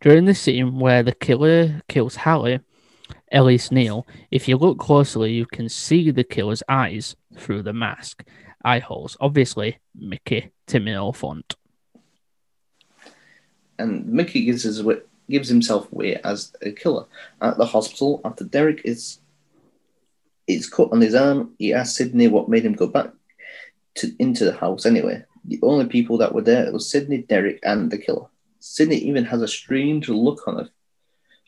During 0.00 0.26
the 0.26 0.34
scene 0.34 0.78
where 0.78 1.02
the 1.02 1.14
killer 1.14 1.82
kills 1.88 2.16
Hallie, 2.16 2.60
Elise 3.32 3.72
Neal, 3.72 4.06
if 4.30 4.46
you 4.48 4.56
look 4.56 4.78
closely, 4.78 5.32
you 5.32 5.46
can 5.46 5.68
see 5.68 6.10
the 6.10 6.24
killer's 6.24 6.62
eyes 6.68 7.16
through 7.36 7.62
the 7.62 7.72
mask. 7.72 8.24
Eye 8.64 8.78
holes. 8.80 9.16
Obviously, 9.20 9.78
Mickey 9.94 10.50
Timmy 10.66 10.94
Font. 11.12 11.54
and 13.78 14.06
Mickey 14.06 14.44
gives 14.44 14.62
his 14.62 14.82
gives 15.28 15.48
himself 15.48 15.90
away 15.92 16.16
as 16.16 16.52
a 16.62 16.70
killer 16.70 17.06
at 17.40 17.58
the 17.58 17.66
hospital 17.66 18.20
after 18.24 18.44
Derek 18.44 18.82
is 18.84 19.20
is 20.46 20.68
cut 20.68 20.92
on 20.92 21.00
his 21.00 21.14
arm. 21.14 21.54
He 21.58 21.72
asks 21.72 21.96
Sidney 21.96 22.28
what 22.28 22.48
made 22.48 22.64
him 22.64 22.74
go 22.74 22.86
back 22.86 23.10
to 23.96 24.14
into 24.18 24.44
the 24.44 24.54
house 24.56 24.86
anyway. 24.86 25.24
The 25.44 25.60
only 25.62 25.86
people 25.86 26.18
that 26.18 26.34
were 26.34 26.42
there 26.42 26.72
was 26.72 26.90
Sidney, 26.90 27.18
Derek, 27.18 27.60
and 27.62 27.90
the 27.90 27.98
killer. 27.98 28.26
Sidney 28.60 28.96
even 28.96 29.24
has 29.24 29.42
a 29.42 29.48
strange 29.48 30.08
look 30.08 30.46
on 30.48 30.56
her 30.56 30.70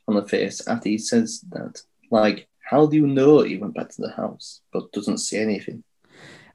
on 0.06 0.14
her 0.14 0.26
face 0.26 0.66
after 0.66 0.88
he 0.88 0.98
says 0.98 1.44
that. 1.50 1.82
Like, 2.10 2.48
how 2.60 2.86
do 2.86 2.96
you 2.96 3.06
know 3.06 3.40
he 3.40 3.56
went 3.58 3.74
back 3.74 3.90
to 3.90 4.02
the 4.02 4.10
house, 4.10 4.60
but 4.72 4.92
doesn't 4.92 5.18
say 5.18 5.38
anything? 5.38 5.84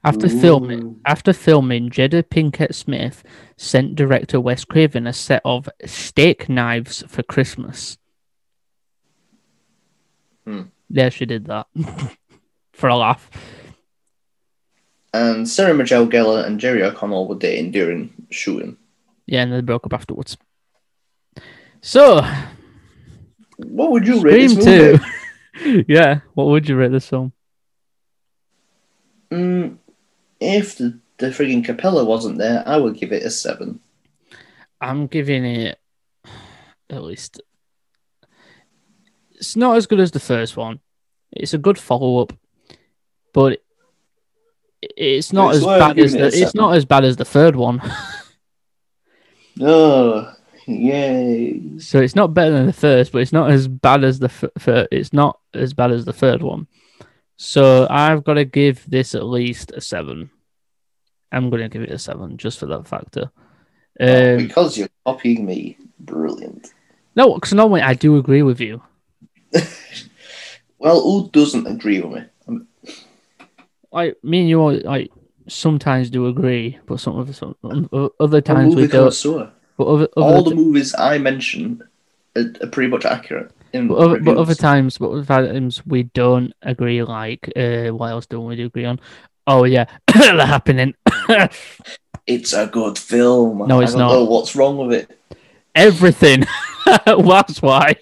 After 0.04 0.28
filming, 0.28 1.00
after 1.06 1.32
filming, 1.32 1.88
Jada 1.88 2.22
Pinkett 2.22 2.74
Smith 2.74 3.24
sent 3.56 3.94
director 3.94 4.38
Wes 4.38 4.62
Craven 4.62 5.06
a 5.06 5.14
set 5.14 5.40
of 5.46 5.66
steak 5.86 6.46
knives 6.48 7.02
for 7.08 7.22
Christmas. 7.22 7.96
Hmm. 10.44 10.62
Yeah, 10.90 11.08
she 11.08 11.24
did 11.24 11.46
that 11.46 11.68
for 12.74 12.88
a 12.88 12.96
laugh. 12.96 13.30
And 15.14 15.48
Sarah 15.48 15.74
Michelle 15.74 16.08
Gellar 16.08 16.44
and 16.44 16.58
Jerry 16.58 16.82
O'Connell 16.82 17.28
were 17.28 17.36
dating 17.36 17.70
during 17.70 18.12
shooting. 18.30 18.76
Yeah, 19.26 19.42
and 19.42 19.52
they 19.52 19.60
broke 19.60 19.86
up 19.86 19.92
afterwards. 19.92 20.36
So, 21.82 22.20
What 23.58 23.92
would 23.92 24.08
you 24.08 24.20
rate 24.20 24.50
Scream 24.50 24.64
this 24.64 25.00
movie? 25.62 25.84
yeah, 25.88 26.18
what 26.34 26.48
would 26.48 26.68
you 26.68 26.74
rate 26.74 26.90
this 26.90 27.08
film? 27.08 27.32
Mm, 29.30 29.76
if 30.40 30.78
the, 30.78 30.98
the 31.18 31.26
frigging 31.26 31.64
Capella 31.64 32.04
wasn't 32.04 32.38
there, 32.38 32.64
I 32.66 32.76
would 32.76 32.96
give 32.96 33.12
it 33.12 33.22
a 33.22 33.30
seven. 33.30 33.78
I'm 34.80 35.06
giving 35.06 35.44
it 35.44 35.78
at 36.90 37.04
least. 37.04 37.40
It's 39.30 39.54
not 39.54 39.76
as 39.76 39.86
good 39.86 40.00
as 40.00 40.10
the 40.10 40.18
first 40.18 40.56
one. 40.56 40.80
It's 41.30 41.54
a 41.54 41.58
good 41.58 41.78
follow 41.78 42.20
up, 42.20 42.32
but 43.32 43.63
it's 44.96 45.32
not 45.32 45.54
It's 45.54 45.58
as 45.58 45.64
bad 45.64 45.98
as 45.98 46.12
the. 46.12 46.26
It's 46.26 46.38
seven. 46.38 46.52
not 46.54 46.76
as 46.76 46.84
bad 46.84 47.04
as 47.04 47.16
the 47.16 47.24
third 47.24 47.56
one. 47.56 47.80
Oh, 49.60 50.34
yay! 50.66 51.78
so 51.78 52.00
it's 52.00 52.16
not 52.16 52.34
better 52.34 52.50
than 52.50 52.66
the 52.66 52.72
first, 52.72 53.12
but 53.12 53.18
it's 53.22 53.32
not 53.32 53.52
as 53.52 53.68
bad 53.68 54.02
as 54.02 54.18
the. 54.18 54.26
F- 54.26 54.44
fir- 54.58 54.88
it's 54.90 55.12
not 55.12 55.38
as 55.54 55.72
bad 55.74 55.92
as 55.92 56.04
the 56.04 56.12
third 56.12 56.42
one. 56.42 56.66
So 57.36 57.86
I've 57.88 58.24
got 58.24 58.34
to 58.34 58.44
give 58.44 58.84
this 58.90 59.14
at 59.14 59.24
least 59.24 59.70
a 59.70 59.80
seven. 59.80 60.30
I'm 61.30 61.50
going 61.50 61.62
to 61.62 61.68
give 61.68 61.82
it 61.82 61.90
a 61.92 61.98
seven 62.00 62.36
just 62.36 62.58
for 62.58 62.66
that 62.66 62.88
factor. 62.88 63.30
Um, 64.00 64.38
because 64.38 64.76
you're 64.76 64.88
copying 65.06 65.46
me, 65.46 65.76
brilliant. 66.00 66.72
no, 67.14 67.34
because 67.34 67.52
normally 67.52 67.82
I 67.82 67.94
do 67.94 68.16
agree 68.16 68.42
with 68.42 68.60
you. 68.60 68.82
Well, 70.78 71.00
who 71.00 71.30
doesn't 71.30 71.66
agree 71.66 72.02
with 72.02 72.12
me? 72.20 72.28
Um, 73.94 74.00
like 74.00 74.24
me 74.24 74.40
and 74.40 74.48
you 74.48 74.60
all, 74.60 74.78
like 74.84 75.10
sometimes 75.48 76.10
do 76.10 76.26
agree, 76.26 76.78
but 76.86 77.00
some 77.00 77.18
of 77.18 77.34
some 77.34 77.56
other 78.20 78.40
times 78.40 78.74
we 78.74 78.86
don't. 78.86 79.14
But 79.76 79.84
other, 79.84 80.08
other 80.16 80.26
All 80.36 80.42
the 80.44 80.50
t- 80.50 80.56
movies 80.56 80.94
I 80.94 81.18
mention 81.18 81.82
are, 82.36 82.52
are 82.62 82.68
pretty 82.68 82.90
much 82.90 83.04
accurate. 83.04 83.50
But 83.72 83.94
other, 83.94 84.20
but 84.20 84.36
other 84.36 84.54
times, 84.54 84.98
but 84.98 85.10
other 85.10 85.24
times 85.24 85.84
we 85.84 86.04
don't 86.04 86.52
agree. 86.62 87.02
Like, 87.02 87.50
uh, 87.56 87.88
what 87.88 88.10
else 88.10 88.26
don't 88.26 88.46
we 88.46 88.62
agree 88.62 88.84
on? 88.84 89.00
Oh 89.46 89.64
yeah, 89.64 89.86
the 90.06 90.46
happening. 90.46 90.94
it's 92.26 92.52
a 92.52 92.66
good 92.66 92.98
film. 92.98 93.66
No, 93.66 93.80
it's 93.80 93.94
I 93.94 93.98
don't 93.98 94.08
not. 94.08 94.14
know 94.14 94.24
what's 94.24 94.54
wrong 94.54 94.76
with 94.76 94.92
it. 94.92 95.18
Everything. 95.74 96.44
That's 96.86 97.60
why. 97.60 97.96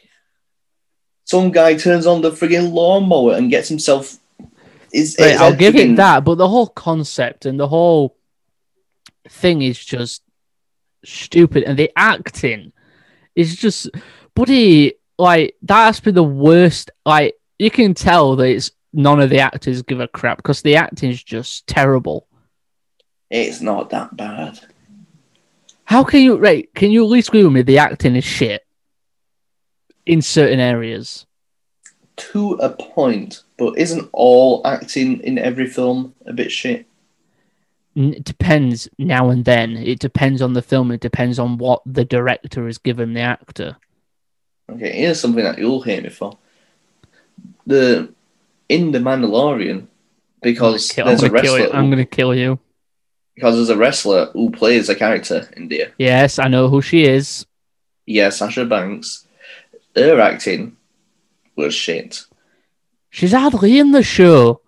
Some 1.24 1.50
guy 1.50 1.76
turns 1.76 2.06
on 2.06 2.20
the 2.20 2.30
frigging 2.30 2.72
lawnmower 2.72 3.34
and 3.34 3.50
gets 3.50 3.68
himself. 3.68 4.18
Is 4.92 5.16
Right, 5.18 5.36
I'll 5.36 5.56
give 5.56 5.76
it 5.76 5.96
that, 5.96 6.24
but 6.24 6.36
the 6.36 6.48
whole 6.48 6.68
concept 6.68 7.46
and 7.46 7.58
the 7.58 7.68
whole 7.68 8.16
thing 9.28 9.62
is 9.62 9.82
just 9.82 10.22
stupid, 11.04 11.64
and 11.64 11.78
the 11.78 11.90
acting 11.96 12.72
is 13.34 13.56
just, 13.56 13.88
buddy, 14.34 14.94
like 15.18 15.56
that 15.62 15.86
has 15.86 15.96
to 15.98 16.04
be 16.04 16.10
the 16.10 16.22
worst. 16.22 16.90
Like 17.06 17.34
you 17.58 17.70
can 17.70 17.94
tell 17.94 18.36
that 18.36 18.48
it's 18.48 18.70
none 18.92 19.20
of 19.20 19.30
the 19.30 19.40
actors 19.40 19.82
give 19.82 20.00
a 20.00 20.08
crap 20.08 20.36
because 20.38 20.62
the 20.62 20.76
acting 20.76 21.10
is 21.10 21.22
just 21.22 21.66
terrible. 21.66 22.26
It's 23.30 23.60
not 23.62 23.90
that 23.90 24.14
bad. 24.14 24.60
How 25.84 26.04
can 26.04 26.20
you 26.20 26.36
right? 26.36 26.72
Can 26.74 26.90
you 26.90 27.04
at 27.04 27.10
least 27.10 27.28
agree 27.28 27.44
with 27.44 27.52
me? 27.52 27.62
The 27.62 27.78
acting 27.78 28.16
is 28.16 28.24
shit 28.24 28.66
in 30.04 30.20
certain 30.22 30.60
areas. 30.60 31.26
To 32.16 32.52
a 32.54 32.68
point, 32.70 33.42
but 33.62 33.78
isn't 33.78 34.10
all 34.12 34.60
acting 34.64 35.20
in 35.20 35.38
every 35.38 35.68
film 35.68 36.12
a 36.26 36.32
bit 36.32 36.50
shit? 36.50 36.84
It 37.94 38.24
depends 38.24 38.88
now 38.98 39.30
and 39.30 39.44
then. 39.44 39.76
It 39.76 40.00
depends 40.00 40.42
on 40.42 40.54
the 40.54 40.62
film. 40.62 40.90
It 40.90 41.00
depends 41.00 41.38
on 41.38 41.58
what 41.58 41.80
the 41.86 42.04
director 42.04 42.66
has 42.66 42.78
given 42.78 43.14
the 43.14 43.20
actor. 43.20 43.76
Okay, 44.68 44.90
here's 44.90 45.20
something 45.20 45.44
that 45.44 45.58
you'll 45.58 45.80
hate 45.80 46.02
me 46.02 46.08
for. 46.08 46.36
The 47.64 48.12
in 48.68 48.90
the 48.90 48.98
Mandalorian, 48.98 49.86
because 50.42 50.90
Kill- 50.90 51.06
there's 51.06 51.22
a 51.22 51.26
I'm 51.26 51.40
kill 51.40 51.56
wrestler. 51.56 51.76
I'm 51.76 51.88
gonna 51.88 52.04
kill 52.04 52.34
you. 52.34 52.58
Because 53.36 53.54
there's 53.54 53.68
a 53.68 53.76
wrestler 53.76 54.26
who 54.32 54.50
plays 54.50 54.88
a 54.88 54.96
character 54.96 55.48
in 55.56 55.68
there. 55.68 55.92
Yes, 55.98 56.40
I 56.40 56.48
know 56.48 56.68
who 56.68 56.82
she 56.82 57.04
is. 57.04 57.46
Yeah, 58.06 58.30
Sasha 58.30 58.64
Banks. 58.64 59.24
Her 59.94 60.20
acting 60.20 60.76
was 61.54 61.74
shit. 61.74 62.24
She's 63.12 63.32
hardly 63.32 63.78
in 63.78 63.92
the 63.92 64.02
show. 64.02 64.62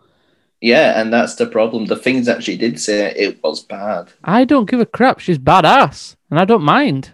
Yeah, 0.61 1.01
and 1.01 1.11
that's 1.11 1.35
the 1.35 1.47
problem. 1.47 1.87
The 1.87 1.97
things 1.97 2.27
that 2.27 2.45
she 2.45 2.59
did 2.59 2.79
say, 2.79 3.11
it 3.17 3.43
was 3.43 3.63
bad. 3.63 4.13
I 4.23 4.45
don't 4.45 4.69
give 4.69 4.81
a 4.81 4.87
crap. 4.87 5.19
She's 5.19 5.39
badass, 5.39 6.15
and 6.31 6.39
I 6.39 6.45
don't 6.45 6.63
mind. 6.63 7.13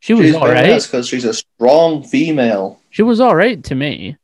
She 0.00 0.12
was 0.12 0.26
She's 0.26 0.34
alright. 0.34 0.82
because 0.82 1.08
she's 1.08 1.24
a 1.24 1.32
strong 1.32 2.04
female. 2.04 2.78
She 2.90 3.02
was 3.02 3.22
alright 3.22 3.64
to 3.64 3.74
me. 3.74 4.18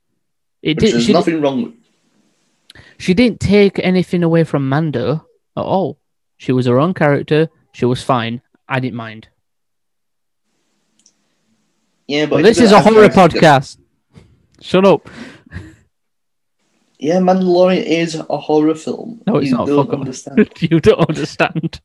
It 0.62 0.78
did. 0.78 0.92
there's 0.92 1.08
nothing 1.08 1.40
wrong 1.40 1.62
with. 1.64 2.82
she 2.98 3.14
didn't 3.14 3.40
take 3.40 3.78
anything 3.78 4.22
away 4.22 4.44
from 4.44 4.68
Mando 4.68 5.26
at 5.56 5.64
all. 5.64 5.98
She 6.36 6.52
was 6.52 6.66
her 6.66 6.78
own 6.78 6.92
character. 6.92 7.48
She 7.72 7.86
was 7.86 8.02
fine. 8.02 8.42
I 8.68 8.78
didn't 8.78 8.96
mind. 8.96 9.28
Yeah, 12.06 12.26
but 12.26 12.40
if 12.40 12.44
this 12.44 12.60
is 12.60 12.72
a 12.72 12.80
horror 12.80 13.08
podcast. 13.08 13.78
Shut 14.60 14.84
up. 14.84 15.08
Yeah, 17.04 17.18
Mandalorian 17.18 17.84
is 17.84 18.14
a 18.14 18.38
horror 18.38 18.74
film. 18.74 19.20
No, 19.26 19.36
it's 19.36 19.50
you 19.50 19.56
not. 19.58 19.66
Don't 19.66 19.90
understand. 19.90 20.50
you 20.58 20.80
don't 20.80 21.06
understand. 21.06 21.78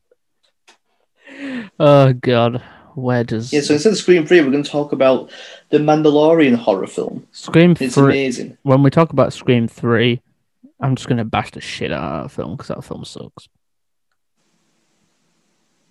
Oh 1.78 2.14
god, 2.14 2.62
where 2.94 3.22
does 3.22 3.52
yeah, 3.52 3.60
so 3.60 3.74
instead 3.74 3.92
of 3.92 3.98
Scream 3.98 4.26
Three, 4.26 4.40
we're 4.40 4.50
going 4.50 4.62
to 4.62 4.70
talk 4.70 4.92
about 4.92 5.30
the 5.68 5.76
Mandalorian 5.76 6.56
horror 6.56 6.86
film. 6.86 7.26
Scream 7.32 7.76
It's 7.78 7.96
three? 7.96 8.04
amazing. 8.04 8.56
When 8.62 8.82
we 8.82 8.88
talk 8.88 9.12
about 9.12 9.34
Scream 9.34 9.68
three, 9.68 10.22
I'm 10.80 10.96
just 10.96 11.06
gonna 11.06 11.26
bash 11.26 11.50
the 11.50 11.60
shit 11.60 11.92
out 11.92 12.02
of 12.02 12.22
that 12.22 12.34
film 12.34 12.52
because 12.52 12.68
that 12.68 12.82
film 12.82 13.04
sucks. 13.04 13.50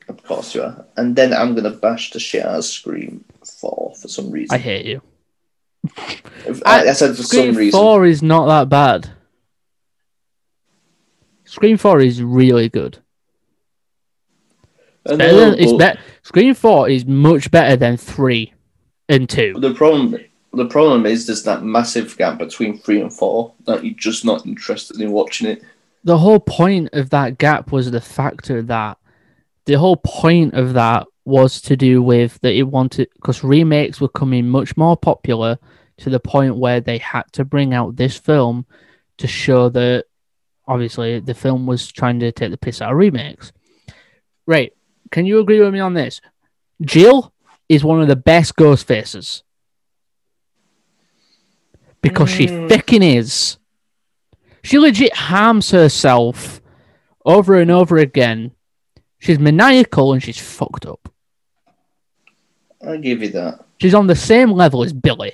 Of 0.08 0.24
course 0.24 0.56
you 0.56 0.64
are. 0.64 0.88
And 0.98 1.16
then 1.16 1.34
I'm 1.34 1.54
going 1.54 1.72
to 1.72 1.78
bash 1.78 2.10
the 2.10 2.20
shit 2.20 2.44
out 2.44 2.56
of 2.56 2.66
Scream 2.66 3.24
Four 3.60 3.94
for 4.02 4.08
some 4.08 4.32
reason. 4.32 4.56
I 4.56 4.58
hate 4.58 4.88
you. 4.88 5.04
I, 6.66 6.88
I 6.90 6.94
said 6.94 7.16
for 7.16 7.22
Scream 7.22 7.54
some 7.54 7.58
reason. 7.58 7.80
four 7.80 8.06
is 8.08 8.24
not 8.24 8.48
that 8.48 8.70
bad. 8.70 9.12
Scream 11.50 11.78
four 11.78 12.00
is 12.00 12.22
really 12.22 12.70
good. 12.70 13.00
I 15.10 15.16
Better 15.16 15.36
than, 15.36 15.60
it's 15.60 15.74
better. 15.74 16.00
Scream 16.22 16.54
four 16.54 16.88
is 16.88 17.08
much 17.08 17.50
better 17.50 17.76
than 17.76 17.98
three 17.98 18.54
and 19.08 19.28
two. 19.28 19.56
The 19.58 19.74
problem, 19.74 20.16
the 20.54 20.68
problem 20.68 21.08
is 21.08 21.26
there's 21.26 21.42
that 21.44 21.64
massive 21.64 22.16
gap 22.18 22.38
between 22.38 22.78
three 22.78 23.02
and 23.02 23.12
four 23.12 23.54
that 23.66 23.84
you're 23.84 23.96
just 23.96 24.26
not 24.26 24.46
interested 24.46 25.02
in 25.02 25.12
watching 25.12 25.48
it. 25.48 25.64
the 26.04 26.20
whole 26.20 26.40
point 26.40 26.90
of 26.94 27.10
that 27.10 27.40
gap 27.40 27.72
was 27.72 27.90
the 27.90 28.00
factor 28.00 28.62
that 28.62 29.00
the 29.66 29.74
whole 29.74 29.98
point 29.98 30.54
of 30.54 30.74
that 30.74 31.08
was 31.26 31.62
to 31.62 31.76
do 31.76 32.02
with 32.02 32.40
that 32.42 32.54
it 32.54 32.64
wanted 32.64 33.10
because 33.16 33.44
remakes 33.44 34.00
were 34.00 34.08
coming 34.08 34.48
much 34.48 34.78
more 34.78 34.96
popular 34.96 35.58
to 35.98 36.12
the 36.12 36.20
point 36.20 36.56
where 36.56 36.80
they 36.80 37.00
had 37.00 37.24
to 37.34 37.44
bring 37.44 37.74
out 37.74 37.96
this 37.96 38.18
film 38.18 38.68
to 39.18 39.28
show 39.28 39.68
that 39.68 40.06
obviously 40.70 41.20
the 41.20 41.34
film 41.34 41.66
was 41.66 41.92
trying 41.92 42.20
to 42.20 42.32
take 42.32 42.52
the 42.52 42.58
piss 42.58 42.82
out 42.82 42.92
of 42.92 42.98
remakes. 42.98 43.52
Right. 44.46 44.72
Can 45.12 45.26
you 45.26 45.40
agree 45.40 45.60
with 45.60 45.74
me 45.74 45.80
on 45.80 45.96
this? 45.96 46.22
Jill 46.82 47.34
is 47.68 47.84
one 47.84 48.02
of 48.02 48.08
the 48.08 48.16
best 48.16 48.56
ghost 48.56 48.88
faces. 48.88 49.44
Because 52.02 52.30
she 52.30 52.48
Mm. 52.48 52.70
fucking 52.70 53.04
is. 53.04 53.58
She 54.64 54.80
legit 54.80 55.14
harms 55.16 55.72
herself 55.72 56.62
over 57.26 57.60
and 57.60 57.70
over 57.72 57.98
again. 57.98 58.52
She's 59.18 59.40
maniacal 59.40 60.14
and 60.14 60.24
she's 60.24 60.40
fucked 60.40 60.86
up. 60.86 61.12
I'll 62.86 62.98
give 63.00 63.22
you 63.22 63.30
that. 63.30 63.66
She's 63.82 63.94
on 63.94 64.08
the 64.08 64.16
same 64.16 64.52
level 64.52 64.84
as 64.84 64.94
Billy. 64.94 65.34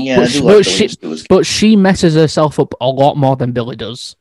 Yeah, 0.00 0.16
But 0.20 0.28
she- 0.30 0.38
do 0.38 0.44
but 0.46 0.56
like 0.56 0.64
she- 0.66 1.26
But 1.28 1.46
she 1.46 1.74
messes 1.76 2.14
herself 2.14 2.60
up 2.60 2.72
a 2.80 2.88
lot 2.88 3.16
more 3.16 3.34
than 3.36 3.50
Billy 3.52 3.74
does. 3.74 4.14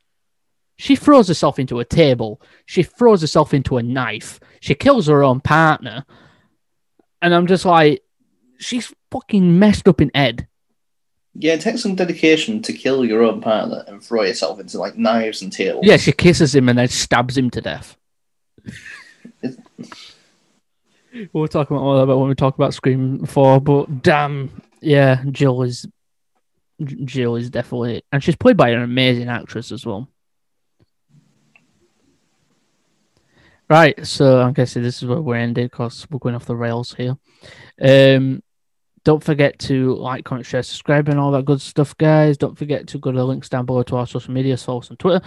She 0.78 0.96
throws 0.96 1.28
herself 1.28 1.60
into 1.60 1.80
a 1.80 1.86
table. 1.86 2.42
She 2.66 2.82
throws 2.84 3.22
herself 3.22 3.54
into 3.54 3.78
a 3.78 3.84
knife. 3.84 4.40
She 4.60 4.74
kills 4.76 5.06
her 5.08 5.24
own 5.24 5.40
partner. 5.40 6.04
And 7.22 7.34
I'm 7.34 7.46
just 7.48 7.64
like, 7.66 8.02
she's 8.60 8.92
fucking 9.12 9.58
messed 9.60 9.88
up 9.88 10.02
in 10.02 10.10
head. 10.16 10.48
Yeah, 11.36 11.54
it 11.54 11.62
takes 11.62 11.82
some 11.84 11.94
dedication 11.96 12.64
to 12.64 12.74
kill 12.74 13.06
your 13.06 13.22
own 13.24 13.42
partner 13.42 13.84
and 13.88 14.04
throw 14.04 14.24
yourself 14.24 14.60
into 14.60 14.80
like 14.80 14.98
knives 14.98 15.44
and 15.44 15.52
tables. 15.54 15.86
Yeah, 15.86 15.98
she 15.98 16.12
kisses 16.12 16.56
him 16.56 16.70
and 16.70 16.80
then 16.80 16.88
stabs 16.88 17.38
him 17.38 17.52
to 17.52 17.62
death. 17.62 17.96
we'll 21.34 21.48
talk 21.48 21.70
about 21.70 21.82
all 21.82 22.06
that 22.06 22.16
when 22.18 22.30
we 22.30 22.36
talk 22.36 22.56
about 22.56 22.74
Scream 22.74 23.26
4, 23.26 23.62
but 23.62 24.02
damn, 24.04 24.62
yeah, 24.82 25.24
Jill 25.32 25.62
is 25.64 25.88
Jill 26.84 27.36
is 27.36 27.50
definitely, 27.50 28.04
and 28.12 28.24
she's 28.24 28.36
played 28.36 28.58
by 28.58 28.70
an 28.70 28.82
amazing 28.82 29.30
actress 29.30 29.72
as 29.72 29.86
well. 29.86 30.08
Right, 33.70 34.06
so 34.08 34.40
I'm 34.42 34.54
guessing 34.54 34.82
this 34.82 35.02
is 35.02 35.08
where 35.10 35.20
we're 35.20 35.36
ended 35.36 35.72
because 35.72 36.08
we're 36.10 36.20
going 36.20 36.36
off 36.36 36.46
the 36.46 36.56
rails 36.56 36.94
here. 36.94 37.18
Um, 37.82 38.42
don't 39.04 39.24
forget 39.24 39.60
to 39.60 39.96
like, 39.96 40.24
comment, 40.24 40.46
share, 40.46 40.64
subscribe, 40.64 41.10
and 41.10 41.20
all 41.20 41.32
that 41.32 41.46
good 41.46 41.60
stuff, 41.60 41.98
guys. 41.98 42.38
Don't 42.38 42.58
forget 42.58 42.88
to 42.88 42.98
go 42.98 43.12
to 43.12 43.18
the 43.18 43.26
links 43.26 43.50
down 43.50 43.66
below 43.66 43.84
to 43.84 43.98
our 43.98 44.08
social 44.08 44.34
media. 44.34 44.56
Follow 44.56 44.80
us 44.80 44.90
on 44.90 44.98
Twitter, 44.98 45.26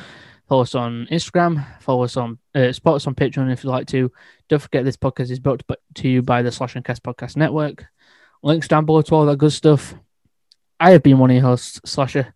follow 0.49 0.63
us 0.63 0.75
on 0.75 1.07
Instagram, 1.11 1.67
follow 1.83 2.05
us 2.05 2.17
on, 2.17 2.39
uh, 2.55 2.73
support 2.73 2.97
us 2.97 3.07
on 3.07 3.15
Patreon 3.15 3.53
if 3.53 3.63
you'd 3.63 3.71
like 3.71 3.87
to. 3.89 4.11
Don't 4.49 4.63
forget 4.63 4.85
this 4.87 4.97
podcast 4.97 5.31
is 5.31 5.39
brought 5.39 5.67
to- 5.69 5.79
to 5.97 6.09
you 6.09 6.23
by 6.23 6.41
the 6.41 6.51
Slash 6.51 6.77
and 6.77 6.85
Cast 6.85 7.03
Podcast 7.03 7.37
Network. 7.37 7.87
Links 8.43 8.69
down 8.69 8.87
below 8.87 9.03
to 9.03 9.15
all 9.15 9.27
that 9.27 9.37
good 9.39 9.53
stuff. 9.53 9.95
I 10.79 10.91
have 10.93 11.03
been 11.03 11.19
one 11.19 11.31
of 11.31 11.35
your 11.37 11.45
hosts, 11.45 11.81
Slasher. 11.85 12.35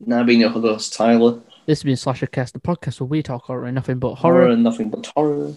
Now 0.00 0.22
being 0.24 0.40
your 0.40 0.48
host, 0.50 0.94
Tyler. 0.94 1.40
This 1.66 1.80
has 1.80 1.82
been 1.84 1.96
Slasher 1.96 2.26
Cast, 2.26 2.54
the 2.54 2.60
podcast 2.60 3.00
where 3.00 3.06
we 3.06 3.22
talk 3.22 3.42
horror 3.44 3.66
and 3.66 3.74
nothing 3.74 3.98
but 3.98 4.14
Horror 4.14 4.40
horror. 4.42 4.52
and 4.52 4.62
nothing 4.62 4.88
but 4.88 5.06
horror. 5.14 5.52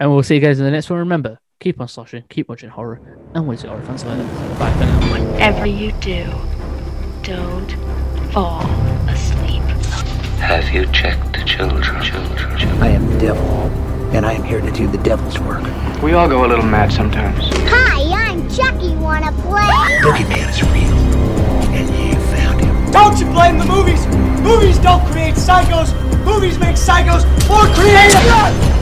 And 0.00 0.10
we'll 0.10 0.22
see 0.22 0.36
you 0.36 0.40
guys 0.40 0.58
in 0.58 0.64
the 0.64 0.70
next 0.70 0.88
one. 0.88 0.98
Remember, 1.00 1.38
keep 1.60 1.78
on 1.78 1.88
slashing, 1.88 2.24
keep 2.30 2.48
watching 2.48 2.70
horror, 2.70 3.00
and 3.34 3.46
we'll 3.46 3.58
see 3.58 3.68
horror 3.68 3.82
fans 3.82 4.02
later. 4.04 4.24
Bye 4.58 4.72
for 4.72 4.78
now. 4.86 5.10
Whatever 5.32 5.66
you 5.66 5.92
do, 6.00 6.24
don't 7.22 7.70
fall 8.32 8.64
asleep. 9.10 9.62
Have 10.40 10.70
you 10.72 10.86
checked 10.86 11.34
the 11.34 11.44
children? 11.44 11.82
Children, 12.02 12.56
children. 12.56 12.82
I 12.82 12.88
am 12.88 13.06
the 13.12 13.18
devil, 13.18 13.44
and 14.12 14.26
I 14.26 14.32
am 14.32 14.42
here 14.42 14.60
to 14.60 14.70
do 14.72 14.86
the 14.88 14.98
devil's 14.98 15.38
work. 15.40 15.62
We 16.02 16.14
all 16.14 16.28
go 16.28 16.44
a 16.44 16.48
little 16.48 16.64
mad 16.64 16.92
sometimes. 16.92 17.38
Hi, 17.68 18.30
I'm 18.30 18.48
Chucky. 18.50 18.94
Wanna 18.96 19.32
play? 19.32 19.68
Boogeyman 20.02 20.48
is 20.50 20.62
real, 20.64 20.96
and 21.70 21.88
you 21.88 22.20
found 22.34 22.60
him. 22.60 22.90
Don't 22.90 23.18
you 23.18 23.26
blame 23.26 23.58
the 23.58 23.66
movies? 23.66 24.06
Movies 24.40 24.78
don't 24.78 25.04
create 25.06 25.34
psychos. 25.34 25.94
Movies 26.24 26.58
make 26.58 26.76
psychos 26.76 27.24
more 27.48 27.66
creative. 27.74 28.79